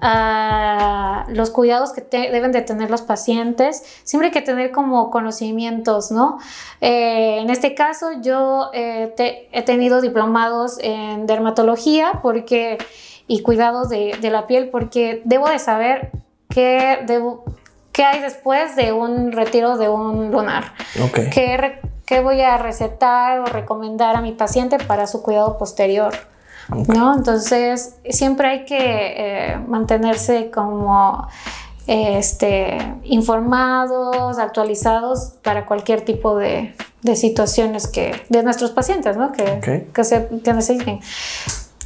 [0.00, 6.12] Ah, los cuidados que deben de tener los pacientes, siempre hay que tener como conocimientos,
[6.12, 6.38] ¿no?
[6.80, 12.78] Eh, en este caso yo eh, he tenido diplomados en dermatología porque,
[13.26, 16.12] y cuidados de, de la piel porque debo de saber
[16.48, 17.42] qué debo
[17.96, 20.64] ¿Qué hay después de un retiro de un lunar?
[21.14, 26.12] ¿Qué, ¿Qué, voy a recetar o recomendar a mi paciente para su cuidado posterior?
[26.88, 27.16] ¿No?
[27.16, 31.26] Entonces, siempre hay que eh, mantenerse como
[31.86, 39.32] este, informados, actualizados para cualquier tipo de, de situaciones que, de nuestros pacientes, ¿no?
[39.32, 41.00] Que, que, se, que necesiten.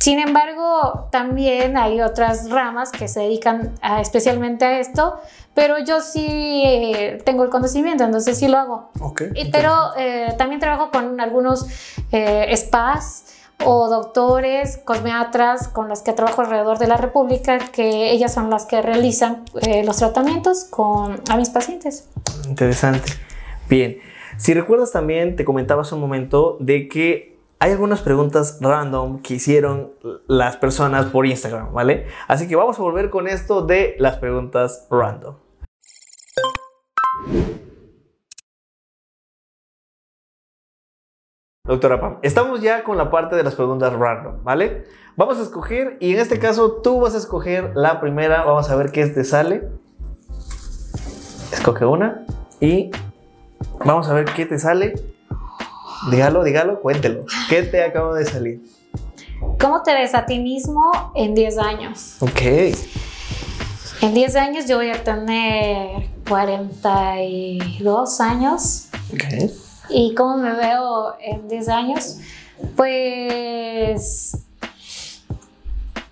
[0.01, 5.21] Sin embargo, también hay otras ramas que se dedican especialmente a esto,
[5.53, 8.91] pero yo sí eh, tengo el conocimiento, entonces sí lo hago.
[9.53, 11.67] pero eh, también trabajo con algunos
[12.13, 13.27] eh, spas
[13.63, 18.65] o doctores, cosmeatras con las que trabajo alrededor de la República, que ellas son las
[18.65, 19.45] que realizan
[19.85, 22.09] los tratamientos con, a mis pacientes.
[22.49, 23.13] Interesante.
[23.69, 23.99] Bien.
[24.39, 27.30] Si recuerdas también, te comentaba hace un momento de que
[27.63, 29.93] hay algunas preguntas random que hicieron
[30.27, 32.07] las personas por Instagram, ¿vale?
[32.27, 35.35] Así que vamos a volver con esto de las preguntas random.
[41.65, 44.87] Doctora Pam, estamos ya con la parte de las preguntas random, ¿vale?
[45.17, 48.77] Vamos a escoger y en este caso tú vas a escoger la primera, vamos a
[48.77, 49.69] ver qué te sale.
[51.53, 52.25] Escoge una
[52.59, 52.91] y
[53.85, 55.20] vamos a ver qué te sale.
[56.09, 57.27] Dígalo, dígalo, cuéntelo.
[57.49, 58.63] ¿Qué te acaba de salir?
[59.59, 62.17] ¿Cómo te ves a ti mismo en 10 años?
[62.21, 62.41] Ok.
[64.03, 68.89] En 10 años yo voy a tener 42 años.
[69.13, 69.25] Ok.
[69.91, 72.19] ¿Y cómo me veo en 10 años?
[72.77, 74.39] Pues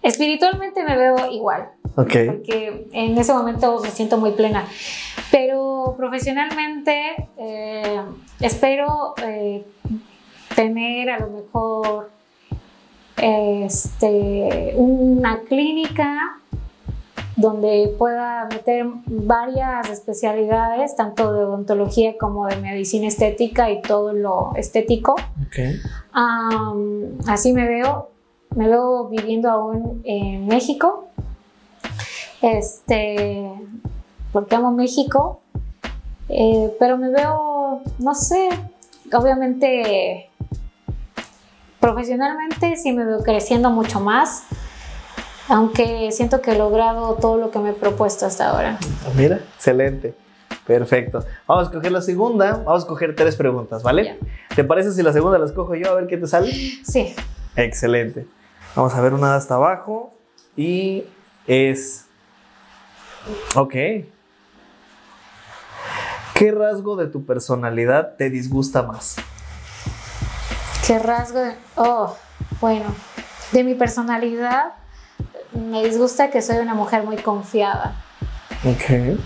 [0.02, 1.70] espiritualmente me veo igual.
[1.96, 2.12] Ok.
[2.26, 4.66] Porque en ese momento me siento muy plena.
[5.30, 8.02] Pero profesionalmente eh,
[8.40, 9.64] espero eh,
[10.54, 12.10] tener a lo mejor
[13.16, 16.38] este, una clínica
[17.38, 24.52] donde pueda meter varias especialidades, tanto de odontología como de medicina estética y todo lo
[24.56, 25.14] estético.
[27.28, 28.10] Así me veo,
[28.56, 31.06] me veo viviendo aún en México,
[32.42, 33.52] este,
[34.32, 35.40] porque amo México,
[36.28, 37.57] eh, pero me veo,
[37.98, 38.48] no sé,
[39.12, 40.30] obviamente
[41.80, 44.44] profesionalmente sí me veo creciendo mucho más,
[45.48, 48.78] aunque siento que he logrado todo lo que me he propuesto hasta ahora.
[49.06, 50.14] Ah, Mira, excelente.
[50.66, 51.24] Perfecto.
[51.46, 52.52] Vamos a escoger la segunda.
[52.52, 54.18] Vamos a escoger tres preguntas, ¿vale?
[54.54, 56.52] ¿Te parece si la segunda la escojo yo a ver qué te sale?
[56.52, 57.14] Sí,
[57.56, 58.26] Excelente.
[58.76, 60.12] Vamos a ver una hasta abajo.
[60.56, 61.04] Y
[61.46, 62.04] es.
[63.54, 63.74] Ok.
[66.38, 69.16] ¿Qué rasgo de tu personalidad te disgusta más?
[70.86, 71.54] qué rasgo de...
[71.74, 72.16] Oh,
[72.60, 72.94] bueno,
[73.50, 74.74] de mi personalidad
[75.52, 77.96] me disgusta que soy una mujer muy confiada.
[78.64, 79.18] Ok.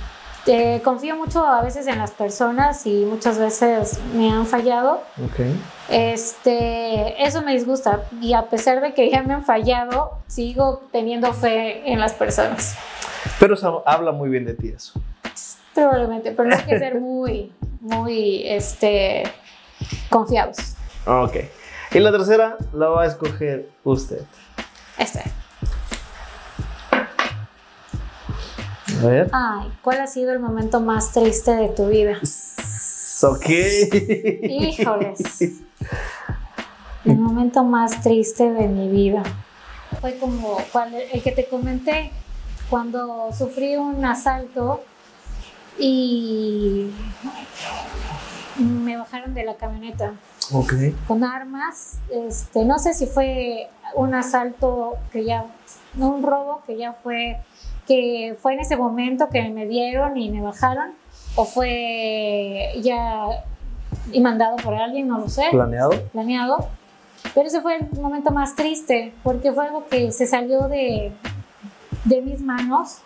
[0.46, 5.02] Eh, confío mucho a veces en las personas y muchas veces me han fallado.
[5.22, 5.40] Ok.
[5.90, 11.34] Este, eso me disgusta y a pesar de que ya me han fallado, sigo teniendo
[11.34, 12.74] fe en las personas.
[13.38, 14.98] Pero eso habla muy bien de ti eso.
[15.74, 19.24] Probablemente, pero no hay que ser muy, muy, este,
[20.10, 20.56] confiados.
[21.06, 21.36] Ok.
[21.92, 24.22] Y la tercera la va a escoger usted.
[24.98, 25.22] Este.
[29.02, 29.28] A ver.
[29.32, 32.18] Ay, ¿cuál ha sido el momento más triste de tu vida?
[33.22, 33.48] Ok.
[34.42, 35.52] Híjoles.
[37.04, 39.22] El momento más triste de mi vida.
[40.00, 42.10] Fue como cuando- el que te comenté,
[42.70, 44.82] cuando sufrí un asalto
[45.78, 46.90] y
[48.58, 50.12] me bajaron de la camioneta
[51.06, 51.98] con armas.
[52.10, 55.46] Este, no sé si fue un asalto que ya,
[55.94, 57.38] no un robo que ya fue,
[57.86, 60.92] que fue en ese momento que me dieron y me bajaron,
[61.36, 63.26] o fue ya
[64.10, 65.90] y mandado por alguien, no lo sé, ¿Planeado?
[66.12, 66.68] planeado.
[67.34, 71.12] Pero ese fue el momento más triste, porque fue algo que se salió de,
[72.04, 72.98] de mis manos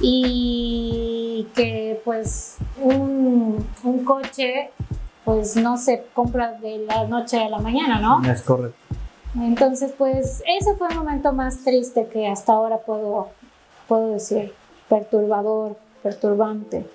[0.00, 4.70] y que pues un, un coche
[5.24, 8.22] pues no se compra de la noche a la mañana, ¿no?
[8.30, 8.76] Es correcto.
[9.36, 13.28] Entonces pues ese fue el momento más triste que hasta ahora puedo,
[13.88, 14.52] puedo decir,
[14.88, 16.86] perturbador, perturbante.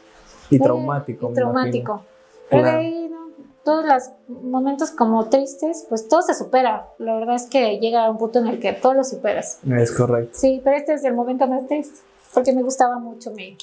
[0.50, 1.32] Y Eh, traumático.
[1.32, 2.02] y traumático.
[2.50, 3.20] Pero de ahí, ¿no?
[3.64, 4.04] todos los
[4.52, 6.88] momentos como tristes, pues todo se supera.
[6.98, 9.60] La verdad es que llega a un punto en el que todo lo superas.
[9.70, 10.32] Es correcto.
[10.40, 12.00] Sí, pero este es el momento más triste,
[12.34, 13.58] porque me gustaba mucho mi,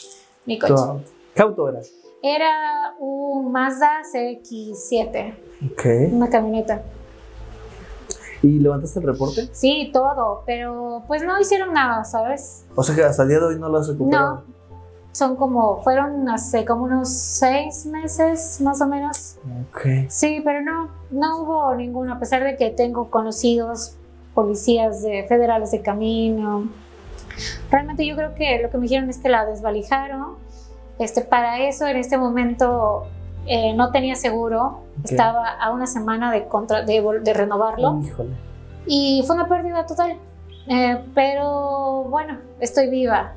[0.44, 0.74] mi coche.
[1.34, 1.80] ¿Qué auto era?
[2.22, 5.34] Era un Mazda CX-7,
[5.72, 6.12] Ok.
[6.12, 6.82] una camioneta.
[8.42, 9.48] ¿Y levantaste el reporte?
[9.52, 12.64] Sí, todo, pero pues no hicieron nada, ¿sabes?
[12.74, 14.34] O sea que hasta el día de hoy no lo has recuperado.
[14.46, 14.56] No.
[15.12, 19.36] Son como, fueron hace como unos seis meses más o menos.
[19.70, 20.08] Ok.
[20.08, 23.94] Sí, pero no, no hubo ninguno, a pesar de que tengo conocidos
[24.34, 26.68] policías de, federales de camino.
[27.70, 30.36] Realmente yo creo que lo que me dijeron es que la desvalijaron.
[30.98, 33.06] Este, para eso en este momento
[33.46, 38.30] eh, no tenía seguro, estaba a una semana de, contra- de, renovarlo Híjole.
[38.86, 40.16] y fue una pérdida total.
[40.68, 43.34] Eh, pero bueno, estoy viva.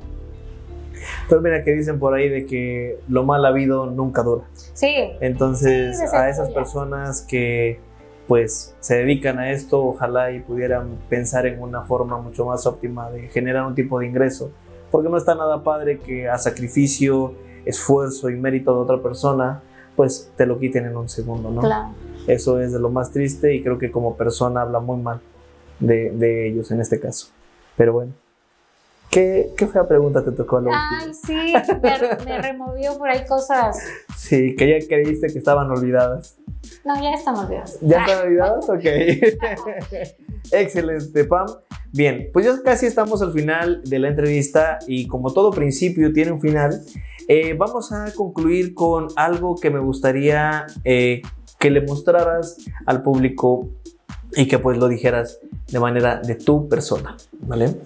[1.28, 4.44] Pero mira que dicen por ahí de que lo mal habido nunca dura.
[4.54, 7.80] Sí, Entonces, Sí, a esas personas que
[8.30, 13.10] pues se dedican a esto, ojalá y pudieran pensar en una forma mucho más óptima
[13.10, 14.52] de generar un tipo de ingreso.
[14.92, 19.62] Porque no está nada padre que a sacrificio, esfuerzo y mérito de otra persona,
[19.96, 21.60] pues te lo quiten en un segundo, ¿no?
[21.60, 21.88] claro.
[22.28, 25.20] Eso es de lo más triste y creo que como persona habla muy mal
[25.80, 27.30] de, de ellos en este caso.
[27.76, 28.12] Pero bueno,
[29.10, 33.24] ¿qué, qué fea pregunta te tocó a la Ay, sí, me, me removió por ahí
[33.26, 33.78] cosas.
[34.16, 36.38] Sí, que ya creíste que estaban olvidadas.
[36.84, 37.78] No, ya estamos vivos.
[37.80, 38.68] ¿Ya están olvidadas?
[38.68, 38.84] Ok.
[40.52, 41.46] Excelente, Pam.
[41.92, 46.30] Bien, pues ya casi estamos al final de la entrevista y como todo principio tiene
[46.32, 46.80] un final,
[47.26, 51.22] eh, vamos a concluir con algo que me gustaría eh,
[51.58, 53.70] que le mostraras al público
[54.36, 57.76] y que pues lo dijeras de manera de tu persona, ¿vale?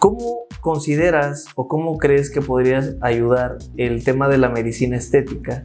[0.00, 5.62] ¿Cómo consideras o cómo crees que podrías ayudar el tema de la medicina estética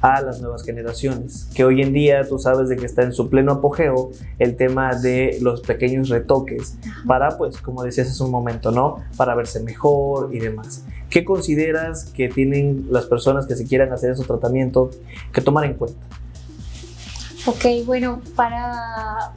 [0.00, 1.48] a las nuevas generaciones?
[1.54, 4.10] Que hoy en día tú sabes de que está en su pleno apogeo
[4.40, 9.04] el tema de los pequeños retoques para, pues, como decías hace un momento, ¿no?
[9.16, 10.84] Para verse mejor y demás.
[11.08, 14.98] ¿Qué consideras que tienen las personas que se quieran hacer esos tratamientos
[15.32, 16.00] que tomar en cuenta?
[17.46, 19.32] Ok, bueno, para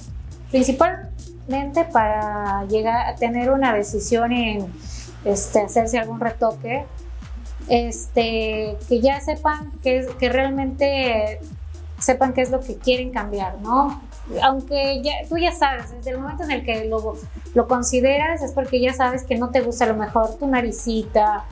[1.92, 4.74] para llegar a tener una decisión en
[5.26, 6.86] este, hacerse algún retoque,
[7.68, 11.40] este, que ya sepan que, que realmente
[12.00, 14.02] sepan qué es lo que quieren cambiar, ¿no?
[14.42, 17.16] Aunque ya, tú ya sabes, desde el momento en el que lo,
[17.54, 21.46] lo consideras es porque ya sabes que no te gusta a lo mejor tu naricita,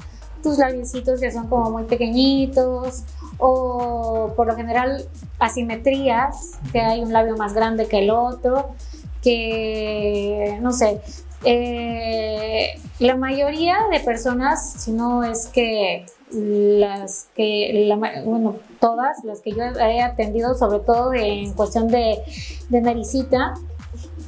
[0.43, 3.03] tus labiositos que son como muy pequeñitos
[3.37, 5.05] o por lo general
[5.39, 8.71] asimetrías, que hay un labio más grande que el otro,
[9.21, 11.01] que no sé,
[11.43, 17.91] eh, la mayoría de personas, si no es que las que,
[18.25, 22.19] bueno, todas las que yo he atendido, sobre todo en cuestión de,
[22.69, 23.55] de naricita,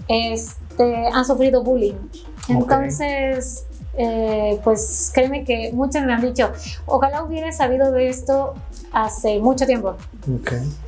[0.08, 1.96] este, han sufrido bullying.
[2.50, 3.66] Entonces,
[3.96, 6.52] eh, pues créeme que muchos me han dicho,
[6.86, 8.54] ojalá hubiera sabido de esto
[8.92, 9.96] hace mucho tiempo.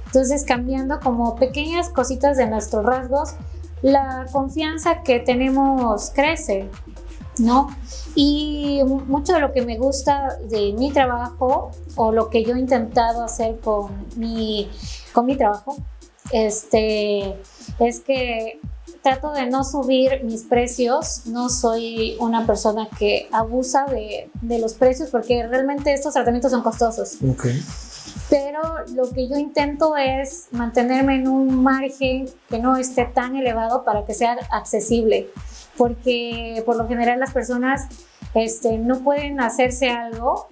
[0.07, 3.35] Entonces, cambiando como pequeñas cositas de nuestros rasgos,
[3.85, 6.67] la confianza que tenemos crece,
[7.37, 7.69] ¿no?
[8.15, 12.59] Y mucho de lo que me gusta de mi trabajo o lo que yo he
[12.59, 14.71] intentado hacer con mi,
[15.13, 15.77] con mi trabajo,
[16.31, 17.35] este,
[17.79, 18.59] es que
[19.03, 25.09] trato de no subir mis precios, no soy una persona que abusa de, los precios
[25.11, 27.17] porque realmente estos tratamientos son costosos.
[28.29, 28.61] Pero
[28.95, 34.05] lo que yo intento es mantenerme en un margen que no esté tan elevado para
[34.05, 35.29] que sea accesible,
[35.77, 37.87] porque por lo general las personas
[38.33, 40.47] este, no pueden hacerse algo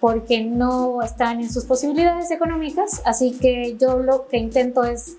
[0.00, 5.16] porque no están en sus posibilidades económicas, así que yo lo que intento es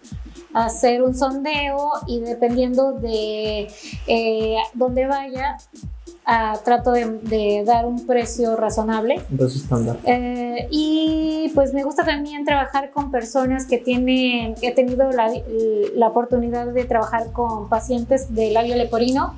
[0.54, 3.68] hacer un sondeo y dependiendo de
[4.08, 5.58] eh, dónde vaya,
[6.64, 9.22] trato de, dar un precio razonable.
[9.30, 9.98] Un precio estándar.
[10.06, 15.32] Eh, y pues me gusta también trabajar con personas que tienen, he tenido la,
[15.96, 19.36] la oportunidad de trabajar con pacientes de labio leporino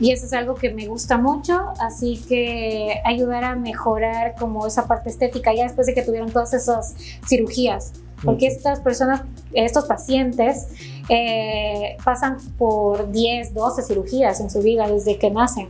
[0.00, 4.86] y eso es algo que me gusta mucho, así que ayudar a mejorar como esa
[4.86, 6.94] parte estética ya después de que tuvieron todas esas
[7.26, 7.92] cirugías.
[8.24, 10.68] Porque estas personas, estos pacientes,
[11.08, 15.68] eh, pasan por 10, 12 cirugías en su vida desde que nacen.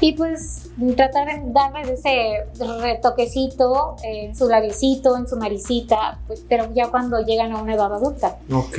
[0.00, 2.46] Y pues tratar de darles ese
[2.80, 7.92] retoquecito en su labiecito, en su naricita, pues, pero ya cuando llegan a una edad
[7.92, 8.38] adulta.
[8.52, 8.78] Ok.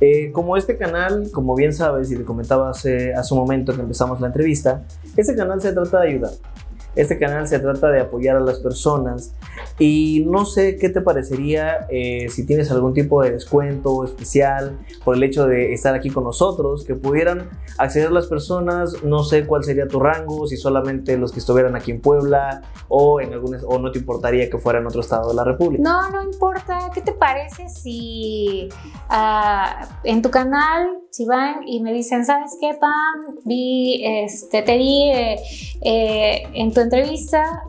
[0.00, 3.80] Eh, como este canal, como bien sabes y te comentaba hace, hace un momento que
[3.80, 4.82] empezamos la entrevista,
[5.16, 6.32] este canal se trata de ayudar.
[6.96, 9.34] Este canal se trata de apoyar a las personas
[9.78, 15.16] y no sé qué te parecería eh, si tienes algún tipo de descuento especial por
[15.16, 19.64] el hecho de estar aquí con nosotros, que pudieran acceder las personas, no sé cuál
[19.64, 23.78] sería tu rango, si solamente los que estuvieran aquí en Puebla o, en algunas, o
[23.78, 25.82] no te importaría que fuera en otro estado de la República.
[25.82, 26.90] No, no importa.
[26.94, 28.68] ¿Qué te parece si
[29.10, 33.36] uh, en tu canal si van y me dicen, ¿sabes qué, Pam?
[33.44, 35.36] Vi, este, te vi eh,
[35.82, 37.64] eh, en tu entrevista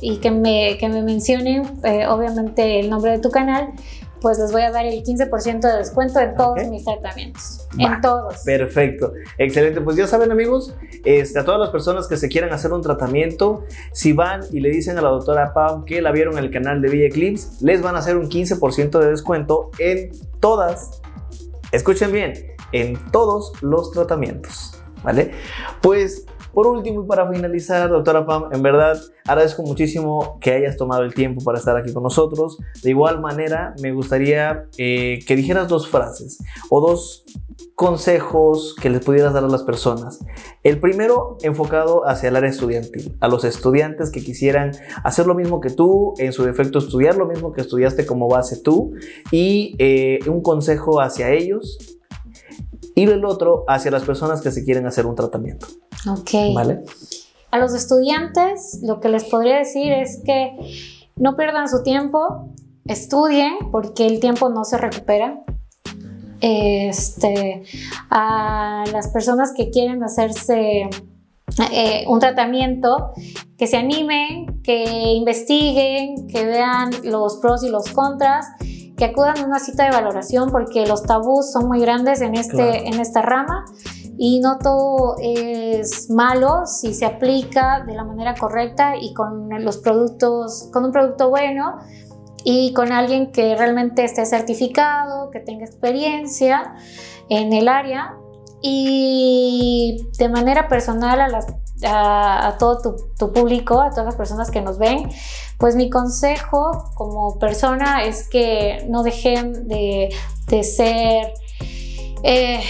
[0.00, 3.72] y que me, que me mencionen, eh, obviamente, el nombre de tu canal,
[4.20, 7.68] pues les voy a dar el 15% de descuento en todos mis tratamientos.
[7.78, 8.42] en todos.
[8.44, 9.12] Perfecto.
[9.38, 9.80] Excelente.
[9.80, 13.64] Pues ya saben, amigos, este, a todas las personas que se quieran hacer un tratamiento,
[13.92, 16.82] si van y le dicen a la doctora Pam que la vieron en el canal
[16.82, 21.00] de Villa Eclipse, les van a hacer un 15% de descuento en todas.
[21.70, 22.32] Escuchen bien,
[22.72, 24.74] en todos los tratamientos.
[25.04, 25.30] ¿Vale?
[25.80, 31.02] Pues por último y para finalizar, doctora Pam, en verdad agradezco muchísimo que hayas tomado
[31.02, 32.58] el tiempo para estar aquí con nosotros.
[32.82, 36.38] De igual manera, me gustaría eh, que dijeras dos frases
[36.70, 37.24] o dos
[37.74, 40.24] consejos que les pudieras dar a las personas.
[40.62, 44.72] El primero enfocado hacia el área estudiantil, a los estudiantes que quisieran
[45.04, 48.60] hacer lo mismo que tú, en su defecto estudiar lo mismo que estudiaste como base
[48.60, 48.94] tú,
[49.30, 51.78] y eh, un consejo hacia ellos
[52.94, 55.68] y el otro hacia las personas que se quieren hacer un tratamiento.
[56.06, 56.54] Ok.
[56.54, 56.84] ¿Vale?
[57.50, 60.52] A los estudiantes lo que les podría decir es que
[61.16, 62.52] no pierdan su tiempo,
[62.84, 65.40] estudien porque el tiempo no se recupera.
[66.40, 67.64] Este,
[68.10, 70.88] a las personas que quieren hacerse
[71.72, 73.12] eh, un tratamiento,
[73.56, 74.84] que se animen, que
[75.14, 78.46] investiguen, que vean los pros y los contras
[78.96, 82.88] que acudan a una cita de valoración porque los tabús son muy grandes en, este,
[82.88, 83.64] en esta rama
[84.18, 89.78] y no todo es malo si se aplica de la manera correcta y con los
[89.78, 91.78] productos, con un producto bueno
[92.44, 96.74] y con alguien que realmente esté certificado, que tenga experiencia
[97.28, 98.14] en el área.
[98.60, 101.20] Y de manera personal
[101.84, 105.08] a, todo tu, tu, público, a todas las personas que nos ven,
[105.58, 110.08] pues mi consejo como persona es que no dejen de,
[110.62, 111.34] ser
[112.24, 112.60] eh,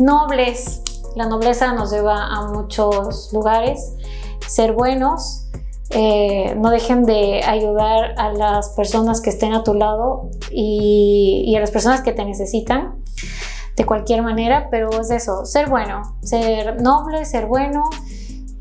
[0.00, 0.82] nobles.
[1.16, 3.94] La nobleza nos lleva a muchos lugares,
[4.46, 5.48] ser buenos,
[5.90, 11.54] eh, no dejen de ayudar a las personas que estén a tu lado y, y,
[11.56, 13.04] a las personas que te necesitan
[13.76, 17.82] de cualquier manera, pero es eso, ser bueno, ser noble, ser bueno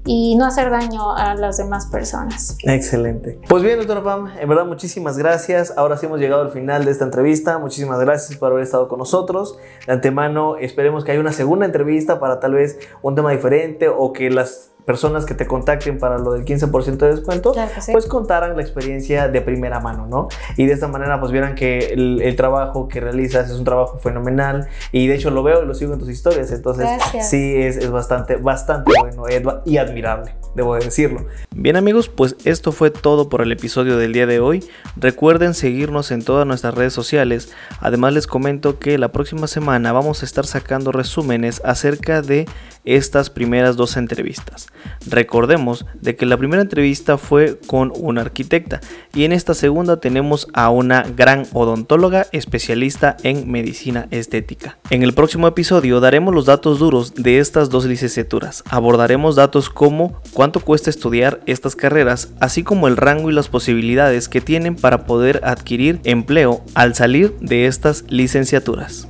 [0.05, 2.57] y no hacer daño a las demás personas.
[2.63, 3.39] Excelente.
[3.47, 5.73] Pues bien, doctora Pam, en verdad muchísimas gracias.
[5.77, 7.57] Ahora sí hemos llegado al final de esta entrevista.
[7.57, 9.57] Muchísimas gracias por haber estado con nosotros.
[9.87, 14.11] De antemano, esperemos que haya una segunda entrevista para tal vez un tema diferente o
[14.11, 17.53] que las personas que te contacten para lo del 15% de descuento,
[17.91, 20.27] pues contaran la experiencia de primera mano, ¿no?
[20.57, 24.67] Y de esta manera pues vieran que el, trabajo que realizas es un trabajo fenomenal
[24.91, 26.89] y de hecho lo veo y lo sigo en tus historias, entonces
[27.21, 29.23] sí es, es, bastante, bastante bueno
[29.65, 31.25] y admirable, debo decirlo.
[31.55, 34.67] Bien amigos, pues esto fue todo por el episodio del día de hoy.
[34.95, 37.53] Recuerden seguirnos en todas nuestras redes sociales.
[37.79, 42.45] Además les comento que la próxima semana vamos a estar sacando resúmenes acerca de
[42.85, 44.67] estas primeras dos entrevistas.
[45.07, 48.81] Recordemos de que la primera entrevista fue con una arquitecta
[49.13, 54.77] y en esta segunda tenemos a una gran odontóloga especialista en medicina estética.
[54.89, 58.63] En el próximo episodio daremos los datos duros de estas dos licenciaturas.
[58.69, 64.29] Abordaremos datos como cuánto cuesta estudiar estas carreras, así como el rango y las posibilidades
[64.29, 69.07] que tienen para poder adquirir empleo al salir de estas licenciaturas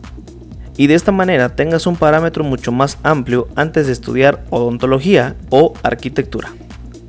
[0.77, 5.73] y de esta manera tengas un parámetro mucho más amplio antes de estudiar odontología o
[5.83, 6.51] arquitectura.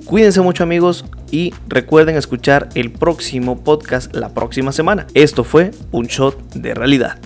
[0.04, 5.06] Cuídense mucho amigos y recuerden escuchar el próximo podcast la próxima semana.
[5.14, 7.18] Esto fue un shot de realidad.